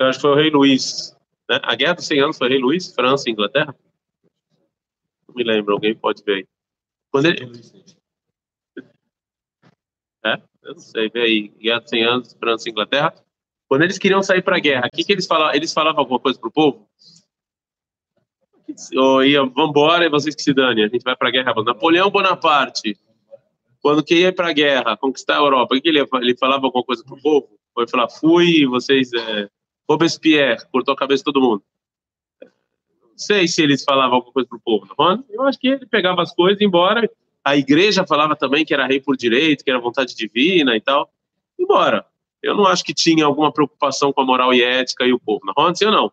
acho 0.00 0.18
que 0.18 0.22
foi 0.22 0.30
o 0.30 0.34
rei 0.34 0.50
Luís, 0.50 1.16
né? 1.48 1.58
A 1.62 1.74
Guerra 1.74 1.94
dos 1.94 2.06
100 2.06 2.20
Anos 2.20 2.38
foi 2.38 2.48
rei 2.48 2.58
Luís, 2.58 2.94
França 2.94 3.28
e 3.28 3.32
Inglaterra? 3.32 3.74
Não 5.26 5.34
me 5.34 5.42
lembro, 5.42 5.72
alguém 5.72 5.96
pode 5.96 6.22
ver 6.22 6.34
aí. 6.34 6.46
Quando 7.10 7.26
ele... 7.26 7.50
É? 10.24 10.42
Eu 10.62 10.74
não 10.74 10.78
sei, 10.80 11.08
vê 11.08 11.22
aí, 11.22 11.48
Guerra 11.48 11.80
dos 11.80 11.90
100 11.90 12.04
Anos, 12.04 12.32
França 12.34 12.68
e 12.68 12.72
Inglaterra. 12.72 13.25
Quando 13.68 13.82
eles 13.82 13.98
queriam 13.98 14.22
sair 14.22 14.42
para 14.42 14.56
a 14.56 14.60
guerra, 14.60 14.86
o 14.86 14.96
que, 14.96 15.04
que 15.04 15.12
eles 15.12 15.26
falavam? 15.26 15.54
Eles 15.54 15.72
falavam 15.72 16.00
alguma 16.00 16.20
coisa 16.20 16.38
para 16.38 16.48
o 16.48 16.52
povo? 16.52 16.88
Ou 18.96 19.24
ia, 19.24 19.44
vambora 19.44 20.04
e 20.04 20.08
vocês 20.08 20.34
que 20.34 20.42
se 20.42 20.52
dane, 20.52 20.84
a 20.84 20.88
gente 20.88 21.02
vai 21.02 21.16
para 21.16 21.28
a 21.28 21.30
guerra. 21.30 21.54
Napoleão 21.64 22.10
Bonaparte, 22.10 22.98
quando 23.80 24.04
que 24.04 24.16
ia 24.16 24.32
para 24.32 24.50
a 24.50 24.52
guerra, 24.52 24.96
conquistar 24.96 25.36
a 25.36 25.40
Europa, 25.40 25.74
o 25.74 25.80
que 25.80 25.88
ele, 25.88 26.00
ele 26.00 26.36
falava 26.36 26.66
alguma 26.66 26.84
coisa 26.84 27.02
para 27.04 27.14
o 27.14 27.20
povo? 27.20 27.48
Ou 27.74 27.82
ele 27.82 27.90
falava, 27.90 28.10
fui, 28.10 28.66
vocês, 28.66 29.12
é, 29.12 29.48
Robespierre, 29.88 30.64
cortou 30.70 30.94
a 30.94 30.96
cabeça 30.96 31.20
de 31.20 31.24
todo 31.24 31.40
mundo. 31.40 31.62
Não 32.42 33.18
sei 33.18 33.48
se 33.48 33.62
eles 33.62 33.82
falavam 33.82 34.16
alguma 34.16 34.32
coisa 34.32 34.48
para 34.48 34.58
o 34.58 34.60
povo, 34.60 34.94
não? 34.98 35.24
Eu 35.30 35.42
acho 35.42 35.58
que 35.58 35.68
ele 35.68 35.86
pegava 35.86 36.22
as 36.22 36.34
coisas 36.34 36.60
e 36.60 36.64
ia 36.64 36.68
embora. 36.68 37.08
A 37.44 37.56
igreja 37.56 38.06
falava 38.06 38.36
também 38.36 38.64
que 38.64 38.74
era 38.74 38.86
rei 38.86 39.00
por 39.00 39.16
direito, 39.16 39.64
que 39.64 39.70
era 39.70 39.80
vontade 39.80 40.14
divina 40.14 40.76
e 40.76 40.80
tal. 40.80 41.10
Embora 41.58 42.04
eu 42.46 42.54
não 42.54 42.66
acho 42.66 42.84
que 42.84 42.94
tinha 42.94 43.24
alguma 43.24 43.52
preocupação 43.52 44.12
com 44.12 44.20
a 44.20 44.24
moral 44.24 44.54
e 44.54 44.62
ética 44.62 45.04
e 45.04 45.12
o 45.12 45.18
povo. 45.18 45.40
Não 45.44 45.52
aconteceu, 45.52 45.90
não. 45.90 46.12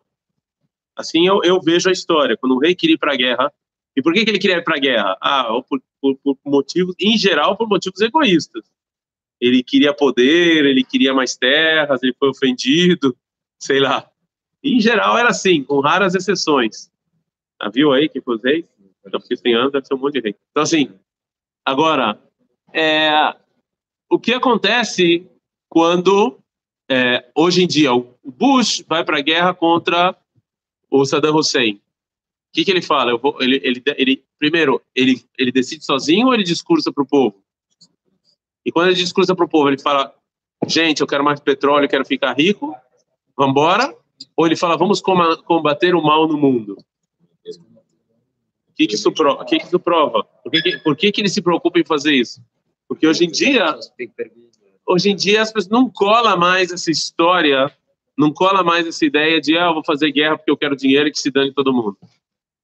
Assim 0.96 1.26
eu, 1.26 1.40
eu 1.44 1.60
vejo 1.60 1.88
a 1.88 1.92
história. 1.92 2.36
Quando 2.36 2.56
o 2.56 2.58
rei 2.58 2.74
queria 2.74 2.94
ir 2.94 2.98
para 2.98 3.12
a 3.12 3.16
guerra, 3.16 3.52
e 3.96 4.02
por 4.02 4.12
que, 4.12 4.24
que 4.24 4.30
ele 4.30 4.38
queria 4.38 4.56
ir 4.56 4.64
para 4.64 4.76
a 4.76 4.80
guerra? 4.80 5.16
Ah, 5.20 5.44
por, 5.68 5.80
por, 6.00 6.16
por, 6.16 6.36
motivos, 6.44 6.94
em 6.98 7.16
geral, 7.16 7.56
por 7.56 7.68
motivos 7.68 8.00
egoístas. 8.00 8.64
Ele 9.40 9.62
queria 9.62 9.94
poder, 9.94 10.64
ele 10.64 10.82
queria 10.82 11.14
mais 11.14 11.36
terras, 11.36 12.02
ele 12.02 12.14
foi 12.18 12.30
ofendido, 12.30 13.16
sei 13.58 13.78
lá. 13.78 14.08
Em 14.62 14.80
geral 14.80 15.16
era 15.16 15.28
assim, 15.28 15.62
com 15.62 15.80
raras 15.80 16.14
exceções. 16.14 16.90
Ah, 17.60 17.70
viu 17.70 17.92
aí 17.92 18.08
que 18.08 18.20
foi 18.20 18.36
os? 18.36 18.44
Então, 19.06 19.20
porque 19.20 19.36
tem 19.36 19.54
anos, 19.54 19.70
deve 19.70 19.86
ser 19.86 19.94
um 19.94 19.98
monte 19.98 20.14
de 20.14 20.20
rei. 20.20 20.36
Então, 20.50 20.62
assim, 20.62 20.90
agora, 21.64 22.18
é, 22.72 23.36
o 24.10 24.18
que 24.18 24.32
acontece 24.32 25.28
quando, 25.68 26.38
é, 26.90 27.30
hoje 27.34 27.62
em 27.62 27.66
dia, 27.66 27.92
o 27.92 28.16
Bush 28.24 28.84
vai 28.88 29.04
para 29.04 29.18
a 29.18 29.22
guerra 29.22 29.54
contra 29.54 30.16
o 30.90 31.04
Saddam 31.04 31.36
Hussein. 31.36 31.74
O 31.74 31.80
que, 32.52 32.64
que 32.64 32.70
ele 32.70 32.82
fala? 32.82 33.16
Vou, 33.18 33.36
ele, 33.40 33.60
ele, 33.64 33.82
ele, 33.96 34.24
primeiro, 34.38 34.80
ele, 34.94 35.24
ele 35.36 35.50
decide 35.50 35.84
sozinho 35.84 36.28
ou 36.28 36.34
ele 36.34 36.44
discursa 36.44 36.92
para 36.92 37.02
o 37.02 37.06
povo? 37.06 37.42
E 38.64 38.70
quando 38.70 38.88
ele 38.88 38.96
discursa 38.96 39.34
para 39.34 39.44
o 39.44 39.48
povo, 39.48 39.68
ele 39.68 39.80
fala: 39.80 40.14
gente, 40.66 41.00
eu 41.00 41.06
quero 41.06 41.24
mais 41.24 41.40
petróleo, 41.40 41.84
eu 41.84 41.88
quero 41.88 42.04
ficar 42.04 42.32
rico, 42.34 42.74
vamos 43.36 43.50
embora? 43.50 43.94
Ou 44.36 44.46
ele 44.46 44.56
fala: 44.56 44.76
vamos 44.76 45.00
combater 45.00 45.94
o 45.94 46.02
mal 46.02 46.28
no 46.28 46.38
mundo? 46.38 46.78
O 48.68 48.76
que, 48.76 48.86
que, 48.88 48.94
isso, 48.94 49.12
prova? 49.12 49.44
que, 49.44 49.58
que 49.58 49.66
isso 49.66 49.78
prova? 49.78 50.24
Por, 50.24 50.50
que, 50.50 50.78
por 50.78 50.96
que, 50.96 51.12
que 51.12 51.20
ele 51.20 51.28
se 51.28 51.40
preocupa 51.40 51.78
em 51.78 51.84
fazer 51.84 52.12
isso? 52.12 52.42
Porque 52.88 53.06
hoje 53.06 53.24
em 53.24 53.30
dia 53.30 53.78
hoje 54.86 55.10
em 55.10 55.16
dia 55.16 55.42
as 55.42 55.52
pessoas 55.52 55.70
não 55.70 55.88
cola 55.88 56.36
mais 56.36 56.70
essa 56.70 56.90
história, 56.90 57.70
não 58.16 58.32
cola 58.32 58.62
mais 58.62 58.86
essa 58.86 59.04
ideia 59.04 59.40
de 59.40 59.56
ah, 59.56 59.66
eu 59.66 59.74
vou 59.74 59.84
fazer 59.84 60.12
guerra 60.12 60.36
porque 60.36 60.50
eu 60.50 60.56
quero 60.56 60.76
dinheiro 60.76 61.08
e 61.08 61.12
que 61.12 61.18
se 61.18 61.30
dane 61.30 61.52
todo 61.52 61.72
mundo. 61.72 61.96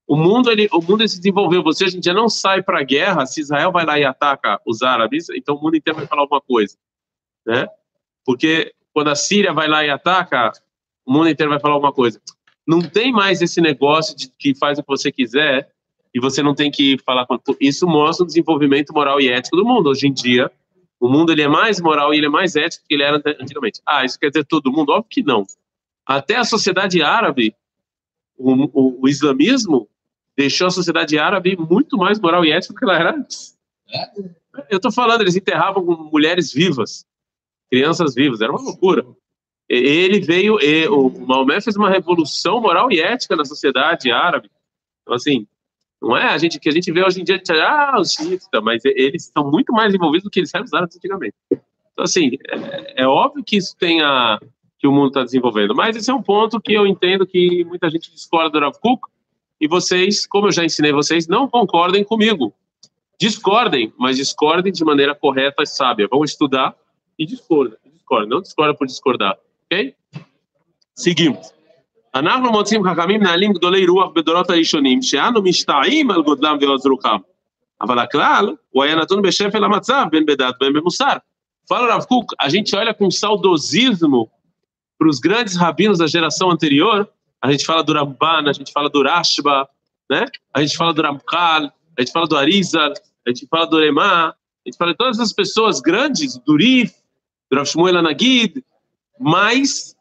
O 0.06 0.16
mundo 0.16 0.50
ele, 0.50 0.68
o 0.72 0.80
mundo 0.80 1.02
ele 1.02 1.09
se 1.09 1.18
desenvolveu. 1.18 1.62
Você 1.62 1.85
hoje 1.85 1.96
em 1.96 2.00
dia 2.00 2.12
não 2.12 2.28
sai 2.28 2.62
para 2.62 2.80
a 2.80 2.83
guerra 2.83 3.26
se 3.26 3.40
Israel 3.40 3.70
vai 3.70 3.87
lá 3.87 3.98
e 3.98 4.04
ataca 4.04 4.61
os 4.66 4.83
árabes, 4.83 5.28
então 5.30 5.54
o 5.54 5.62
mundo 5.62 5.76
inteiro 5.76 5.98
vai 5.98 6.06
falar 6.06 6.22
alguma 6.22 6.40
coisa, 6.40 6.76
né? 7.46 7.68
Porque 8.24 8.72
quando 8.92 9.09
a 9.09 9.14
Síria 9.14 9.52
vai 9.52 9.68
lá 9.68 9.85
e 9.85 9.90
ataca, 9.90 10.52
o 11.06 11.12
mundo 11.12 11.28
inteiro 11.28 11.50
vai 11.50 11.61
falar 11.61 11.74
alguma 11.74 11.92
coisa. 11.92 12.20
Não 12.66 12.80
tem 12.80 13.12
mais 13.12 13.40
esse 13.40 13.61
negócio 13.61 14.16
de 14.16 14.28
que 14.38 14.54
faz 14.54 14.78
o 14.78 14.83
que 14.83 14.88
você 14.88 15.11
quiser 15.11 15.70
e 16.14 16.20
você 16.20 16.42
não 16.42 16.54
tem 16.54 16.70
que 16.70 16.98
falar. 17.04 17.26
Isso 17.61 17.87
mostra 17.87 18.24
o 18.24 18.26
desenvolvimento 18.26 18.92
moral 18.92 19.20
e 19.20 19.28
ético 19.28 19.56
do 19.56 19.64
mundo. 19.64 19.90
Hoje 19.90 20.06
em 20.06 20.12
dia, 20.12 20.50
o 21.01 21.09
mundo 21.09 21.33
ele 21.33 21.43
é 21.43 21.49
mais 21.49 21.81
moral 21.81 22.13
e 22.13 22.19
ele 22.19 22.27
é 22.27 22.29
mais 22.29 22.55
ético 22.55 22.85
do 22.85 22.89
que 22.89 22.95
ele 22.95 23.03
era 23.03 23.17
antigamente. 23.41 23.81
Ah, 23.87 24.05
isso 24.05 24.21
quer 24.21 24.29
dizer 24.29 24.45
todo 24.45 24.71
mundo? 24.71 24.91
Óbvio 24.91 25.09
que 25.09 25.23
não. 25.23 25.47
Até 26.07 26.37
a 26.37 26.45
sociedade 26.45 27.03
árabe, 27.03 27.55
o, 28.37 28.53
o, 28.53 29.03
o 29.03 29.09
islamismo 29.09 29.89
deixou 30.37 30.67
a 30.67 30.71
sociedade 30.71 31.19
árabe 31.19 31.57
muito 31.57 31.97
mais 31.97 32.21
moral 32.21 32.45
e 32.45 32.53
ética 32.53 32.75
do 32.75 32.79
que 32.79 32.85
ela 32.85 32.99
era 32.99 33.17
antes. 33.17 33.57
É? 33.89 34.11
Eu 34.69 34.77
estou 34.77 34.93
falando, 34.93 35.23
eles 35.23 35.37
enterravam 35.37 35.83
mulheres 36.13 36.53
vivas, 36.53 37.07
crianças 37.71 38.15
vivas, 38.15 38.41
era 38.41 38.53
uma 38.53 38.61
loucura. 38.61 39.07
Ele 39.69 40.21
veio, 40.21 40.59
o 40.93 41.27
Maomé 41.27 41.61
fez 41.61 41.77
uma 41.77 41.89
revolução 41.89 42.61
moral 42.61 42.91
e 42.91 43.01
ética 43.01 43.37
na 43.37 43.45
sociedade 43.45 44.11
árabe. 44.11 44.51
Então, 45.03 45.15
assim, 45.15 45.47
não 46.01 46.17
é? 46.17 46.29
A 46.29 46.39
gente, 46.39 46.59
que 46.59 46.69
a 46.69 46.73
gente 46.73 46.91
vê 46.91 47.05
hoje 47.05 47.21
em 47.21 47.25
dia, 47.25 47.41
ah, 47.63 48.01
os 48.01 48.13
xiitas, 48.13 48.49
mas 48.63 48.85
eles 48.85 49.25
estão 49.25 49.51
muito 49.51 49.73
mais 49.73 49.95
envolvidos 49.95 50.25
do 50.25 50.31
que 50.31 50.41
eles 50.41 50.55
eram 50.55 50.67
antigamente. 50.73 51.35
Então, 51.51 52.05
assim, 52.05 52.31
é, 52.49 53.03
é, 53.03 53.07
óbvio 53.07 53.45
que 53.45 53.57
isso 53.57 53.77
tem 53.77 54.01
a, 54.01 54.41
que 54.79 54.87
o 54.87 54.93
mundo 54.93 55.09
está 55.09 55.23
desenvolvendo, 55.23 55.75
mas 55.75 55.97
esse 55.97 56.11
é 56.11 56.15
um 56.15 56.23
ponto 56.23 56.61
que 56.61 56.73
eu 56.73 56.87
entendo 56.87 57.27
que 57.27 57.65
muita 57.65 57.91
gente 57.91 58.11
discorda 58.11 58.51
do 58.51 58.61
Rav 58.61 58.79
Kuk, 58.81 59.07
e 59.61 59.69
vocês, 59.69 60.27
como 60.27 60.47
eu 60.47 60.53
já 60.53 60.65
ensinei 60.65 60.91
vocês, 60.91 61.29
não 61.29 61.47
concordem 61.47 62.03
comigo. 62.03 62.55
Discordem, 63.21 63.93
mas 63.99 64.17
discordem 64.17 64.73
de 64.73 64.83
maneira 64.83 65.15
correta 65.15 65.63
e 65.63 65.67
sábia. 65.67 66.09
Vão 66.11 66.25
estudar 66.25 66.75
e 67.19 67.27
discordem. 67.27 67.77
Discordem, 67.93 68.31
não 68.31 68.41
discordem 68.41 68.75
por 68.75 68.87
discordar, 68.87 69.37
ok? 69.67 69.95
Seguimos. 70.95 71.60
אנחנו 72.15 72.52
מוצאים 72.52 72.84
חכמים 72.84 73.19
מנהלים 73.19 73.54
גדולי 73.54 73.86
רוח 73.86 74.12
בדורות 74.15 74.50
הראשונים, 74.50 75.02
שאנו 75.02 75.41
משתאים 75.41 76.12
על 76.12 76.21
גודלם 76.21 76.58
ועוז 76.62 76.86
רוחם. 76.86 77.17
אבל 77.82 78.00
הכלל, 78.00 78.56
הוא 78.69 78.84
היה 78.84 78.95
נתון 78.95 79.21
בשפל 79.21 79.63
המצב, 79.63 80.06
בין 80.12 80.26
בדת 80.26 80.56
בין 80.60 80.74
במוסר. 80.74 81.17
Fala 81.67 81.88
Rav 81.88 82.06
Kuk, 82.06 82.36
a 82.39 82.48
gente 82.48 82.76
olha 82.76 82.93
com 82.93 83.10
saudosismo 83.10 84.30
para 85.00 85.10
os 85.10 85.19
grandes 85.19 85.56
rabinos 85.56 85.98
da 85.98 86.06
geração 86.06 86.52
anterior, 86.52 87.10
a 87.41 87.52
gente 87.52 87.65
fala 87.65 87.84
do 87.84 87.91
Ramban, 87.93 88.48
a 88.48 88.54
gente 88.54 88.71
fala 88.71 88.88
do 88.88 89.02
Rashba, 89.02 89.67
né? 90.10 90.26
a 90.54 90.62
gente 90.62 90.78
fala 90.78 90.93
do 90.93 91.02
Ramkal, 91.02 91.71
a 91.98 92.02
gente 92.02 92.12
fala 92.12 92.28
do 92.28 92.38
Arizal, 92.38 92.93
a 93.26 93.30
gente 93.30 93.48
fala 93.48 93.65
do 93.65 93.80
Remá, 93.80 94.28
a 94.28 94.36
gente 94.65 94.78
fala 94.78 94.91
de 94.91 94.98
todas 94.98 95.17
essas 95.17 95.34
pessoas 95.34 95.82
grandes, 95.82 96.38
do 96.38 96.56
Rif, 96.56 96.93
do 97.52 97.58
Rav 97.58 97.65
Shmuel 97.65 97.98
Anagid, 97.98 98.63
mas 99.19 99.95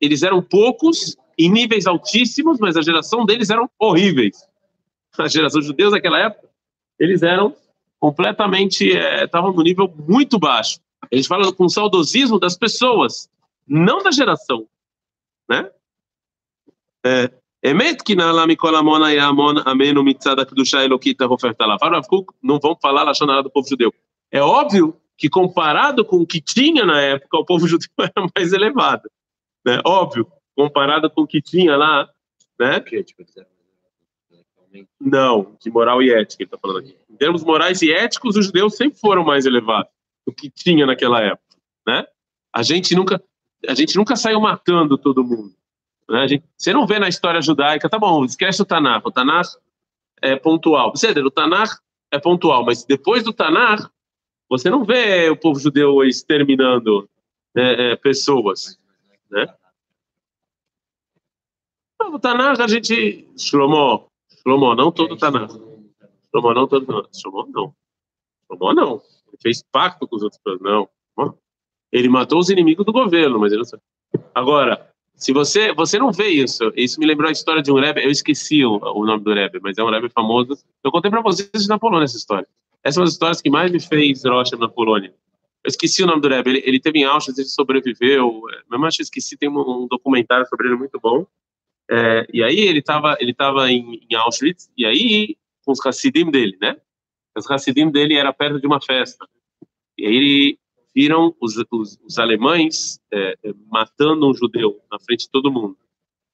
eles 0.00 0.22
eram 0.22 0.40
poucos, 0.42 1.16
em 1.37 1.49
níveis 1.49 1.85
altíssimos, 1.85 2.59
mas 2.59 2.77
a 2.77 2.81
geração 2.81 3.25
deles 3.25 3.49
eram 3.49 3.69
horríveis. 3.79 4.47
A 5.17 5.27
geração 5.27 5.61
de 5.61 5.67
judeus 5.67 5.91
naquela 5.91 6.19
época, 6.19 6.49
eles 6.99 7.23
eram 7.23 7.55
completamente, 7.99 8.91
eh, 8.91 9.23
estavam 9.23 9.51
é, 9.51 9.55
no 9.55 9.63
nível 9.63 9.93
muito 10.07 10.37
baixo. 10.37 10.79
A 11.11 11.15
gente 11.15 11.27
fala 11.27 11.51
com 11.53 11.69
saudosismo 11.69 12.39
das 12.39 12.57
pessoas, 12.57 13.29
não 13.67 14.03
da 14.03 14.11
geração, 14.11 14.67
né? 15.49 15.69
É, 17.05 17.31
Emet 17.65 18.03
que 18.03 18.15
na 18.15 18.31
lamicolamona 18.31 19.11
e 19.11 19.17
amon 19.17 19.57
ameno 19.65 20.03
mitzada 20.03 20.45
kedusha 20.45 20.83
elokita 20.83 21.25
rofertala. 21.25 21.77
Não 22.43 22.59
vão 22.59 22.77
falar 22.79 23.01
lachonará 23.01 23.41
do 23.41 23.49
povo 23.49 23.67
judeu. 23.67 23.91
É 24.31 24.39
óbvio 24.39 24.95
que 25.17 25.27
comparado 25.27 26.05
com 26.05 26.17
o 26.17 26.27
que 26.27 26.39
tinha 26.39 26.85
na 26.85 27.01
época, 27.01 27.39
o 27.39 27.43
povo 27.43 27.65
judeu 27.67 27.89
era 27.99 28.27
mais 28.35 28.53
elevado. 28.53 29.09
Né? 29.65 29.79
Óbvio 29.83 30.27
comparado 30.55 31.09
com 31.09 31.21
o 31.21 31.27
que 31.27 31.41
tinha 31.41 31.75
lá, 31.75 32.09
né? 32.59 32.79
Não, 34.99 35.55
de 35.61 35.69
moral 35.69 36.01
e 36.01 36.11
ética, 36.11 36.43
ele 36.43 36.47
está 36.47 36.57
falando 36.57 36.79
aqui. 36.79 36.97
Em 37.09 37.15
termos 37.15 37.43
morais 37.43 37.81
e 37.81 37.91
éticos, 37.91 38.35
os 38.35 38.45
judeus 38.45 38.75
sempre 38.75 38.99
foram 38.99 39.23
mais 39.23 39.45
elevados 39.45 39.91
do 40.25 40.33
que 40.33 40.49
tinha 40.49 40.85
naquela 40.85 41.21
época, 41.21 41.57
né? 41.87 42.05
A 42.53 42.63
gente 42.63 42.95
nunca, 42.95 43.21
a 43.67 43.73
gente 43.73 43.95
nunca 43.95 44.15
saiu 44.15 44.39
matando 44.39 44.97
todo 44.97 45.23
mundo. 45.23 45.53
Né? 46.09 46.27
Gente, 46.27 46.45
você 46.57 46.73
não 46.73 46.85
vê 46.85 46.99
na 46.99 47.09
história 47.09 47.41
judaica, 47.41 47.89
tá 47.89 47.99
bom, 47.99 48.23
esquece 48.25 48.61
o 48.61 48.65
Tanakh, 48.65 49.05
o 49.05 49.11
Tanakh 49.11 49.49
é 50.21 50.35
pontual. 50.35 50.93
O 50.93 51.31
Tanakh 51.31 51.79
é 52.11 52.19
pontual, 52.19 52.65
mas 52.65 52.83
depois 52.85 53.23
do 53.23 53.33
Tanakh, 53.33 53.89
você 54.49 54.69
não 54.69 54.83
vê 54.83 55.29
o 55.29 55.37
povo 55.37 55.59
judeu 55.59 56.03
exterminando 56.03 57.09
é, 57.55 57.91
é, 57.91 57.95
pessoas, 57.95 58.79
né? 59.29 59.47
O 62.11 62.19
Tanakh 62.19 62.59
a 62.61 62.67
gente. 62.67 63.27
Shlomo, 63.37 64.07
Shlomo, 64.41 64.75
não 64.75 64.91
todo 64.91 65.17
Tanakh. 65.17 65.51
Shlomo, 66.29 66.53
não 66.53 66.67
todo. 66.67 66.85
Não. 66.87 67.05
Shlomo, 67.13 67.51
não. 67.51 67.73
Shlomo, 68.47 68.73
não. 68.73 69.01
Ele 69.27 69.37
fez 69.41 69.63
pacto 69.71 70.07
com 70.07 70.15
os 70.15 70.23
outros. 70.23 70.41
Não. 70.61 70.89
Ele 71.91 72.09
matou 72.09 72.39
os 72.39 72.49
inimigos 72.49 72.85
do 72.85 72.91
governo, 72.91 73.39
mas 73.39 73.51
ele 73.51 73.59
não 73.59 73.65
sabe. 73.65 73.83
Agora, 74.33 74.89
se 75.15 75.31
você. 75.31 75.73
Você 75.73 75.97
não 75.97 76.11
vê 76.11 76.27
isso. 76.27 76.71
Isso 76.75 76.99
me 76.99 77.05
lembrou 77.05 77.29
a 77.29 77.31
história 77.31 77.61
de 77.61 77.71
um 77.71 77.79
Rebbe. 77.79 78.03
Eu 78.03 78.11
esqueci 78.11 78.65
o, 78.65 78.77
o 78.77 79.05
nome 79.05 79.23
do 79.23 79.33
Rebbe, 79.33 79.59
mas 79.61 79.77
é 79.77 79.83
um 79.83 79.89
Rebbe 79.89 80.09
famoso. 80.09 80.57
Eu 80.83 80.91
contei 80.91 81.09
para 81.09 81.21
vocês 81.21 81.67
na 81.67 81.79
Polônia 81.79 82.05
essa 82.05 82.17
história. 82.17 82.47
Essa 82.83 82.99
é 82.99 83.01
uma 83.01 83.05
das 83.05 83.13
histórias 83.13 83.41
que 83.41 83.49
mais 83.49 83.71
me 83.71 83.79
fez 83.79 84.23
rocha 84.25 84.55
na 84.57 84.69
Polônia. 84.69 85.13
Eu 85.63 85.69
esqueci 85.69 86.03
o 86.03 86.05
nome 86.05 86.21
do 86.21 86.27
Rebbe. 86.27 86.51
Ele, 86.51 86.63
ele 86.65 86.79
teve 86.79 86.99
em 86.99 87.05
Auschwitz, 87.05 87.39
ele 87.39 87.47
sobreviveu. 87.47 88.41
Mesmo 88.69 88.85
acho 88.85 88.97
que 88.97 89.03
esqueci, 89.03 89.35
tem 89.35 89.49
um, 89.49 89.59
um 89.59 89.87
documentário 89.87 90.45
sobre 90.47 90.67
ele 90.67 90.75
muito 90.75 90.99
bom. 90.99 91.25
É, 91.89 92.25
e 92.33 92.43
aí 92.43 92.59
ele 92.59 92.79
estava 92.79 93.15
ele 93.19 93.33
tava 93.33 93.71
em, 93.71 94.01
em, 94.09 94.15
Auschwitz, 94.15 94.71
e 94.77 94.85
aí 94.85 95.37
com 95.63 95.71
os 95.71 95.85
Hassidim 95.85 96.31
dele, 96.31 96.57
né? 96.61 96.75
Os 97.37 97.49
Hassidim 97.49 97.89
dele 97.91 98.15
era 98.15 98.33
perto 98.33 98.59
de 98.59 98.67
uma 98.67 98.81
festa. 98.81 99.27
E 99.97 100.05
aí 100.05 100.59
viram 100.95 101.35
os, 101.41 101.57
os, 101.71 101.99
os 102.03 102.17
alemães 102.17 102.99
é, 103.11 103.37
é, 103.43 103.53
matando 103.67 104.29
um 104.29 104.33
judeu 104.33 104.81
na 104.89 104.97
frente 104.99 105.25
de 105.25 105.29
todo 105.29 105.51
mundo, 105.51 105.77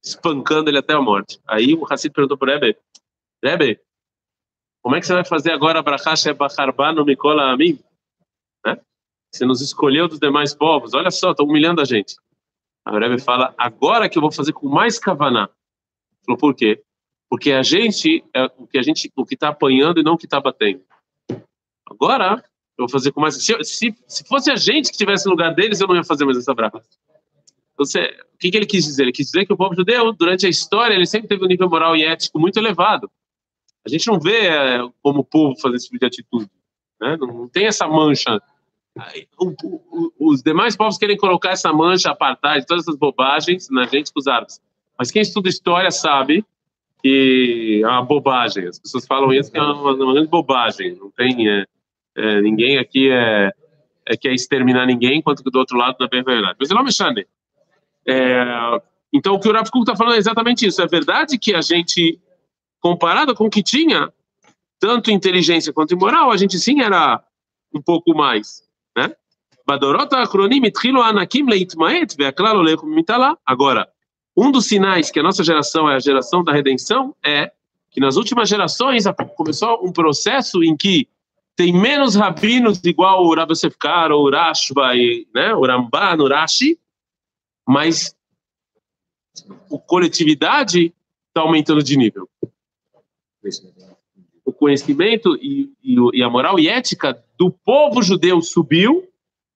espancando 0.03 0.69
ele 0.69 0.77
até 0.77 0.93
a 0.93 1.01
morte. 1.01 1.39
Aí 1.47 1.73
o 1.73 1.85
Hassid 1.91 2.13
perguntou 2.13 2.37
para 2.37 2.49
o 2.49 2.53
Rebbe, 2.53 2.77
Rebbe, 3.43 3.79
como 4.81 4.95
é 4.95 4.99
que 4.99 5.07
você 5.07 5.13
vai 5.13 5.25
fazer 5.25 5.51
agora 5.51 5.81
Brachá 5.81 6.15
Shebacharba 6.15 6.91
no 6.91 7.03
Mikola 7.03 7.51
Amim? 7.51 7.79
Né? 8.65 8.79
Você 9.31 9.45
nos 9.45 9.61
escolheu 9.61 10.07
dos 10.07 10.19
demais 10.19 10.53
povos, 10.53 10.93
olha 10.93 11.09
só, 11.09 11.31
estão 11.31 11.45
humilhando 11.45 11.81
a 11.81 11.85
gente. 11.85 12.15
A 12.85 12.97
Rebbe 12.97 13.21
fala, 13.21 13.53
agora 13.57 14.09
que 14.09 14.17
eu 14.17 14.21
vou 14.21 14.31
fazer 14.31 14.53
com 14.53 14.67
mais 14.67 14.97
kavaná. 14.97 15.49
Falou, 16.25 16.37
por 16.37 16.55
quê? 16.55 16.81
Porque 17.29 17.51
a 17.51 17.63
gente 17.63 18.23
é 18.33 18.45
o 18.57 18.67
que 18.67 18.77
a 18.77 18.81
gente, 18.81 19.11
o 19.15 19.25
que 19.25 19.35
está 19.35 19.49
apanhando 19.49 19.99
e 19.99 20.03
não 20.03 20.13
o 20.13 20.17
que 20.17 20.25
está 20.25 20.39
batendo. 20.39 20.83
Agora, 21.89 22.43
eu 22.77 22.85
vou 22.85 22.89
fazer 22.89 23.11
com 23.11 23.21
mais. 23.21 23.35
Se, 23.35 23.63
se, 23.63 23.95
se, 24.07 24.27
fosse 24.27 24.51
a 24.51 24.55
gente 24.55 24.87
que 24.87 24.93
estivesse 24.93 25.25
no 25.25 25.31
lugar 25.31 25.53
deles, 25.53 25.79
eu 25.79 25.87
não 25.87 25.95
ia 25.95 26.03
fazer 26.03 26.25
mais 26.25 26.37
essa 26.37 26.53
brava. 26.53 26.81
Então, 27.73 27.85
o 27.85 28.37
que, 28.37 28.51
que 28.51 28.57
ele 28.57 28.65
quis 28.65 28.85
dizer? 28.85 29.03
Ele 29.03 29.11
quis 29.11 29.27
dizer 29.27 29.45
que 29.45 29.53
o 29.53 29.57
povo 29.57 29.75
judeu, 29.75 30.11
durante 30.13 30.45
a 30.45 30.49
história, 30.49 30.93
ele 30.93 31.05
sempre 31.05 31.27
teve 31.27 31.43
um 31.43 31.47
nível 31.47 31.69
moral 31.69 31.95
e 31.95 32.03
ético 32.03 32.39
muito 32.39 32.57
elevado. 32.57 33.09
A 33.85 33.89
gente 33.89 34.07
não 34.07 34.19
vê 34.19 34.47
é, 34.47 34.79
como 35.01 35.23
povo 35.23 35.59
fazer 35.59 35.75
esse 35.75 35.85
tipo 35.85 35.99
de 35.99 36.05
atitude. 36.05 36.49
Né? 36.99 37.17
Não, 37.17 37.27
não 37.27 37.47
tem 37.47 37.65
essa 37.65 37.87
mancha 37.87 38.41
os 40.19 40.41
demais 40.41 40.75
povos 40.75 40.97
querem 40.97 41.17
colocar 41.17 41.51
essa 41.51 41.71
mancha 41.71 42.11
apartheid, 42.11 42.65
todas 42.65 42.83
essas 42.83 42.97
bobagens 42.97 43.69
na 43.69 43.85
gente 43.85 44.11
com 44.11 44.19
os 44.19 44.27
árabes. 44.27 44.59
Mas 44.97 45.11
quem 45.11 45.21
estuda 45.21 45.49
história 45.49 45.89
sabe 45.91 46.45
que 47.01 47.81
é 47.83 47.87
uma 47.87 48.03
bobagem. 48.03 48.67
As 48.67 48.79
pessoas 48.79 49.07
falam 49.07 49.33
isso 49.33 49.51
que 49.51 49.57
é 49.57 49.61
uma, 49.61 49.93
uma 49.93 50.13
grande 50.13 50.27
bobagem. 50.27 50.95
Não 50.95 51.09
tem 51.09 51.49
é, 51.49 51.65
é, 52.15 52.41
ninguém 52.41 52.77
aqui 52.77 53.09
é, 53.09 53.51
é 54.05 54.17
quer 54.17 54.33
exterminar 54.33 54.85
ninguém, 54.85 55.19
enquanto 55.19 55.43
que 55.43 55.49
do 55.49 55.59
outro 55.59 55.77
lado 55.77 55.95
não 55.99 56.07
é 56.11 56.21
verdade. 56.21 56.57
Mas 56.59 56.69
não 56.69 56.83
me 56.83 56.91
chame. 56.91 57.25
É, 58.05 58.43
então 59.13 59.33
o 59.33 59.39
que 59.39 59.49
o 59.49 59.53
Rav 59.53 59.67
está 59.73 59.95
falando 59.95 60.15
é 60.15 60.19
exatamente 60.19 60.65
isso. 60.65 60.81
É 60.81 60.87
verdade 60.87 61.37
que 61.37 61.55
a 61.55 61.61
gente, 61.61 62.19
comparado 62.79 63.33
com 63.33 63.45
o 63.45 63.49
que 63.49 63.63
tinha, 63.63 64.11
tanto 64.79 65.11
inteligência 65.11 65.73
quanto 65.73 65.97
moral, 65.97 66.31
a 66.31 66.37
gente 66.37 66.59
sim 66.59 66.81
era 66.81 67.23
um 67.73 67.81
pouco 67.81 68.13
mais. 68.13 68.63
Né? 68.97 69.13
Agora, 73.45 73.89
um 74.35 74.51
dos 74.51 74.65
sinais 74.65 75.11
que 75.11 75.19
a 75.19 75.23
nossa 75.23 75.43
geração 75.43 75.89
é 75.89 75.95
a 75.95 75.99
geração 75.99 76.43
da 76.43 76.51
redenção 76.51 77.15
é 77.23 77.51
que 77.89 77.99
nas 77.99 78.15
últimas 78.15 78.47
gerações 78.47 79.03
começou 79.35 79.85
um 79.85 79.91
processo 79.91 80.63
em 80.63 80.75
que 80.75 81.07
tem 81.55 81.73
menos 81.73 82.15
rabinos 82.15 82.83
igual 82.83 83.25
o 83.25 83.35
Rabi 83.35 83.51
Yosef 83.51 83.77
Karo, 83.77 84.17
o 84.17 84.29
Rashba, 84.29 84.93
né, 85.35 85.53
o 85.53 85.65
Ramban, 85.65 86.23
o 86.23 86.27
Rashi, 86.27 86.79
mas 87.67 88.15
a 89.71 89.77
coletividade 89.77 90.93
está 91.27 91.41
aumentando 91.41 91.83
de 91.83 91.97
nível. 91.97 92.29
O 94.45 94.53
conhecimento 94.53 95.35
e, 95.35 95.71
e, 95.83 95.95
e 96.13 96.23
a 96.23 96.29
moral 96.29 96.59
e 96.59 96.67
ética 96.67 97.21
do 97.41 97.49
povo 97.49 98.03
judeu 98.03 98.39
subiu, 98.39 99.09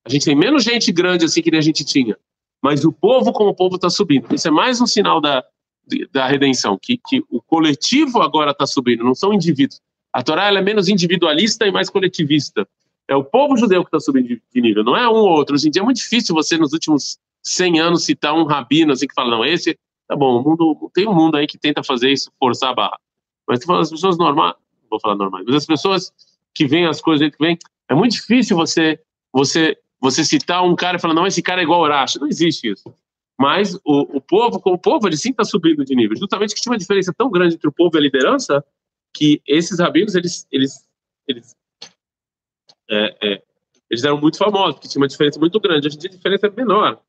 a 0.03 0.09
gente 0.09 0.25
tem 0.25 0.35
menos 0.35 0.63
gente 0.63 0.91
grande 0.91 1.23
assim 1.23 1.39
que 1.39 1.51
nem 1.51 1.59
a 1.59 1.63
gente 1.63 1.85
tinha, 1.85 2.17
mas 2.59 2.83
o 2.83 2.91
povo 2.91 3.31
como 3.31 3.51
o 3.51 3.55
povo 3.55 3.75
está 3.75 3.91
subindo. 3.91 4.33
Isso 4.33 4.47
é 4.47 4.51
mais 4.51 4.81
um 4.81 4.87
sinal 4.87 5.21
da, 5.21 5.45
da 6.11 6.25
redenção, 6.25 6.79
que, 6.81 6.97
que 6.97 7.23
o 7.29 7.39
coletivo 7.39 8.23
agora 8.23 8.49
está 8.49 8.65
subindo, 8.65 9.03
não 9.03 9.13
são 9.13 9.31
indivíduos. 9.31 9.79
A 10.11 10.23
Torá 10.23 10.51
é 10.51 10.61
menos 10.63 10.87
individualista 10.87 11.67
e 11.67 11.71
mais 11.71 11.87
coletivista. 11.87 12.67
É 13.07 13.15
o 13.15 13.23
povo 13.23 13.55
judeu 13.55 13.83
que 13.83 13.89
está 13.89 13.99
subindo 13.99 14.29
de 14.29 14.61
nível, 14.61 14.83
não 14.83 14.97
é 14.97 15.07
um 15.07 15.13
ou 15.13 15.29
outro. 15.29 15.53
Hoje 15.53 15.67
em 15.67 15.71
dia 15.71 15.83
é 15.83 15.85
muito 15.85 15.97
difícil 15.97 16.33
você, 16.33 16.57
nos 16.57 16.73
últimos 16.73 17.19
100 17.43 17.79
anos, 17.81 18.03
citar 18.03 18.33
um 18.33 18.45
rabino 18.45 18.93
assim 18.93 19.05
que 19.05 19.13
fala, 19.13 19.29
não, 19.29 19.45
esse, 19.45 19.77
tá 20.07 20.15
bom, 20.15 20.39
o 20.39 20.43
mundo, 20.43 20.89
tem 20.91 21.07
um 21.07 21.13
mundo 21.13 21.37
aí 21.37 21.45
que 21.45 21.59
tenta 21.59 21.83
fazer 21.83 22.11
isso, 22.11 22.31
forçar 22.39 22.71
a 22.71 22.73
barra. 22.73 22.99
Mas 23.47 23.59
as 23.69 23.91
pessoas 23.91 24.17
normais, 24.17 24.55
vou 24.89 24.99
falar 24.99 25.15
normais, 25.15 25.45
mas 25.45 25.55
as 25.55 25.65
pessoas 25.67 26.11
que 26.55 26.65
veem 26.65 26.87
as 26.87 26.99
coisas 26.99 27.29
que 27.29 27.37
vem, 27.37 27.59
é 27.89 27.93
muito 27.95 28.13
difícil 28.13 28.55
você 28.55 28.99
você 29.31 29.77
você 29.99 30.23
citar 30.23 30.63
um 30.63 30.75
cara 30.75 30.97
e 30.97 30.99
falar, 30.99 31.13
não, 31.13 31.25
esse 31.25 31.41
cara 31.41 31.61
é 31.61 31.63
igual 31.63 31.81
Urashi. 31.81 32.19
Não 32.19 32.27
existe 32.27 32.71
isso. 32.71 32.93
Mas 33.39 33.75
o, 33.83 34.17
o 34.17 34.21
povo, 34.21 34.59
como 34.59 34.77
povo, 34.77 35.07
ele 35.07 35.17
sim 35.17 35.31
está 35.31 35.43
subindo 35.43 35.83
de 35.83 35.95
nível. 35.95 36.15
Justamente 36.15 36.53
que 36.53 36.61
tinha 36.61 36.71
uma 36.71 36.77
diferença 36.77 37.13
tão 37.13 37.29
grande 37.29 37.55
entre 37.55 37.67
o 37.67 37.71
povo 37.71 37.95
e 37.95 37.99
a 37.99 38.01
liderança, 38.01 38.63
que 39.13 39.41
esses 39.47 39.79
rabinos, 39.79 40.15
eles, 40.15 40.47
eles, 40.51 40.87
eles, 41.27 41.55
é, 42.89 43.17
é, 43.21 43.43
eles 43.89 44.03
eram 44.03 44.19
muito 44.19 44.37
famosos, 44.37 44.75
porque 44.75 44.87
tinha 44.87 45.01
uma 45.01 45.07
diferença 45.07 45.39
muito 45.39 45.59
grande. 45.59 45.87
Hoje 45.87 45.97
em 45.97 45.99
dia 45.99 46.09
a 46.09 46.13
diferença 46.13 46.47
é 46.47 46.49
menor, 46.51 47.01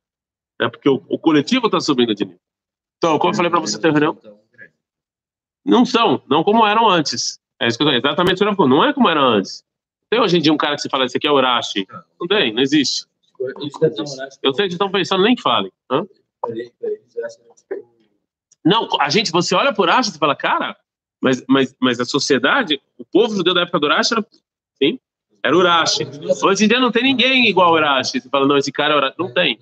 né, 0.60 0.68
porque 0.68 0.88
o, 0.88 1.02
o 1.08 1.18
coletivo 1.18 1.66
está 1.66 1.80
subindo 1.80 2.14
de 2.14 2.24
nível. 2.24 2.40
Então, 2.98 3.18
como 3.18 3.32
eu 3.32 3.36
falei 3.36 3.50
para 3.50 3.60
você, 3.60 3.78
reunião? 3.78 4.18
não 5.64 5.84
são, 5.84 6.22
não 6.28 6.42
como 6.44 6.66
eram 6.66 6.88
antes. 6.88 7.40
É 7.60 7.66
isso 7.66 7.76
que 7.76 7.84
eu 7.84 7.88
tô, 7.88 7.92
exatamente 7.92 8.36
isso 8.36 8.54
que 8.54 8.62
eu 8.62 8.68
não 8.68 8.84
é 8.84 8.92
como 8.92 9.08
era 9.08 9.20
antes. 9.20 9.64
Tem 10.08 10.20
hoje 10.20 10.38
em 10.38 10.40
dia 10.40 10.52
um 10.52 10.56
cara 10.56 10.76
que 10.76 10.82
se 10.82 10.88
fala, 10.88 11.04
esse 11.04 11.16
aqui 11.16 11.26
é 11.26 11.32
Urashi. 11.32 11.86
Não 12.20 12.28
tem, 12.28 12.52
não 12.52 12.62
existe. 12.62 13.06
Eu 14.42 14.54
sei 14.54 14.66
que 14.66 14.74
estão 14.74 14.90
pensando, 14.90 15.22
nem 15.22 15.36
falem. 15.36 15.72
Hã? 15.90 16.06
Não, 18.64 18.88
a 19.00 19.08
gente, 19.10 19.30
você 19.30 19.54
olha 19.54 19.72
por 19.72 19.88
Urashi 19.88 20.10
e 20.10 20.18
fala, 20.18 20.34
cara, 20.34 20.76
mas, 21.20 21.44
mas, 21.48 21.74
mas 21.80 22.00
a 22.00 22.04
sociedade, 22.04 22.80
o 22.98 23.04
povo 23.04 23.34
judeu 23.34 23.54
da 23.54 23.62
época 23.62 23.80
do 23.80 23.86
Urashi 23.86 24.14
era, 24.14 24.26
sim, 24.80 24.98
era 25.42 25.56
Urashi. 25.56 26.04
Hoje 26.42 26.64
em 26.64 26.68
dia 26.68 26.80
não 26.80 26.92
tem 26.92 27.02
ninguém 27.02 27.46
igual 27.46 27.72
Urashi. 27.72 28.20
Você 28.20 28.28
fala, 28.28 28.46
não, 28.46 28.56
esse 28.56 28.72
cara 28.72 28.94
é 28.94 28.96
Urashi. 28.96 29.16
Não 29.18 29.32
tem. 29.32 29.58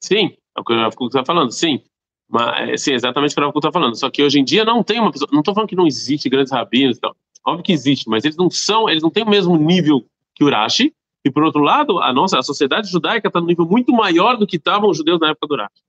Sim, 0.00 0.36
é 0.56 0.60
o 0.60 0.64
que 0.64 0.72
eu 0.72 1.06
está 1.06 1.24
falando, 1.24 1.50
sim. 1.50 1.82
Mas, 2.28 2.82
sim, 2.82 2.92
exatamente 2.92 3.32
o 3.32 3.34
que 3.34 3.40
eu 3.40 3.48
está 3.48 3.72
falando. 3.72 3.96
Só 3.96 4.10
que 4.10 4.22
hoje 4.22 4.38
em 4.38 4.44
dia 4.44 4.64
não 4.64 4.82
tem 4.82 5.00
uma 5.00 5.12
pessoa. 5.12 5.28
Não 5.32 5.40
estou 5.40 5.54
falando 5.54 5.68
que 5.68 5.76
não 5.76 5.86
existe 5.86 6.28
grandes 6.28 6.52
rabinos 6.52 6.96
e 6.96 7.00
tal. 7.00 7.16
Óbvio 7.46 7.64
que 7.64 7.72
existe, 7.72 8.08
mas 8.08 8.24
eles 8.24 8.36
não 8.36 8.50
são, 8.50 8.88
eles 8.88 9.02
não 9.02 9.10
têm 9.10 9.22
o 9.22 9.28
mesmo 9.28 9.56
nível 9.56 10.04
que 10.34 10.42
Urashi. 10.42 10.94
E 11.24 11.30
por 11.30 11.42
outro 11.42 11.62
lado, 11.62 11.98
a 12.00 12.12
nossa 12.12 12.38
a 12.38 12.42
sociedade 12.42 12.90
judaica 12.90 13.28
está 13.28 13.40
num 13.40 13.46
nível 13.46 13.66
muito 13.66 13.92
maior 13.92 14.36
do 14.36 14.46
que 14.46 14.56
estavam 14.56 14.90
os 14.90 14.96
judeus 14.96 15.20
na 15.20 15.30
época 15.30 15.46
do 15.46 15.54
Urashi. 15.54 15.82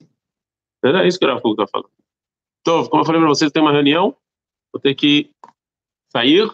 Era 0.84 1.08
isso 1.08 1.18
que 1.18 1.26
o 1.26 1.34
Rafa 1.34 1.50
está 1.50 1.68
falando. 1.68 1.90
Então, 2.62 2.86
como 2.88 3.02
eu 3.02 3.06
falei 3.06 3.22
para 3.22 3.30
vocês, 3.30 3.52
tem 3.52 3.62
uma 3.62 3.72
reunião. 3.72 4.16
Vou 4.72 4.80
ter 4.80 4.94
que 4.96 5.30
sair. 6.12 6.50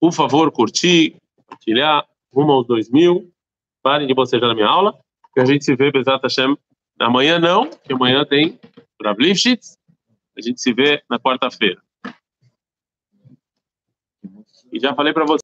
Por 0.00 0.12
favor, 0.12 0.50
curtir, 0.52 1.16
compartilhar, 1.36 2.06
rumo 2.32 2.52
aos 2.52 2.66
dois 2.66 2.90
mil. 2.90 3.32
Parem 3.82 4.06
de 4.06 4.14
bocejar 4.14 4.48
na 4.48 4.54
minha 4.54 4.68
aula. 4.68 4.98
Que 5.32 5.40
a 5.40 5.44
gente 5.44 5.64
se 5.64 5.74
vê, 5.76 5.90
Bezat 5.90 6.22
Hashem, 6.22 6.56
amanhã 6.98 7.38
não, 7.38 7.68
que 7.68 7.92
amanhã 7.92 8.24
tem 8.24 8.58
Rav 9.02 9.18
Lifshitz. 9.20 9.78
A 10.36 10.40
gente 10.40 10.60
se 10.60 10.72
vê 10.72 11.02
na 11.08 11.18
quarta-feira. 11.18 11.80
E 14.72 14.80
já 14.80 14.94
falei 14.94 15.12
para 15.12 15.24
vocês. 15.24 15.34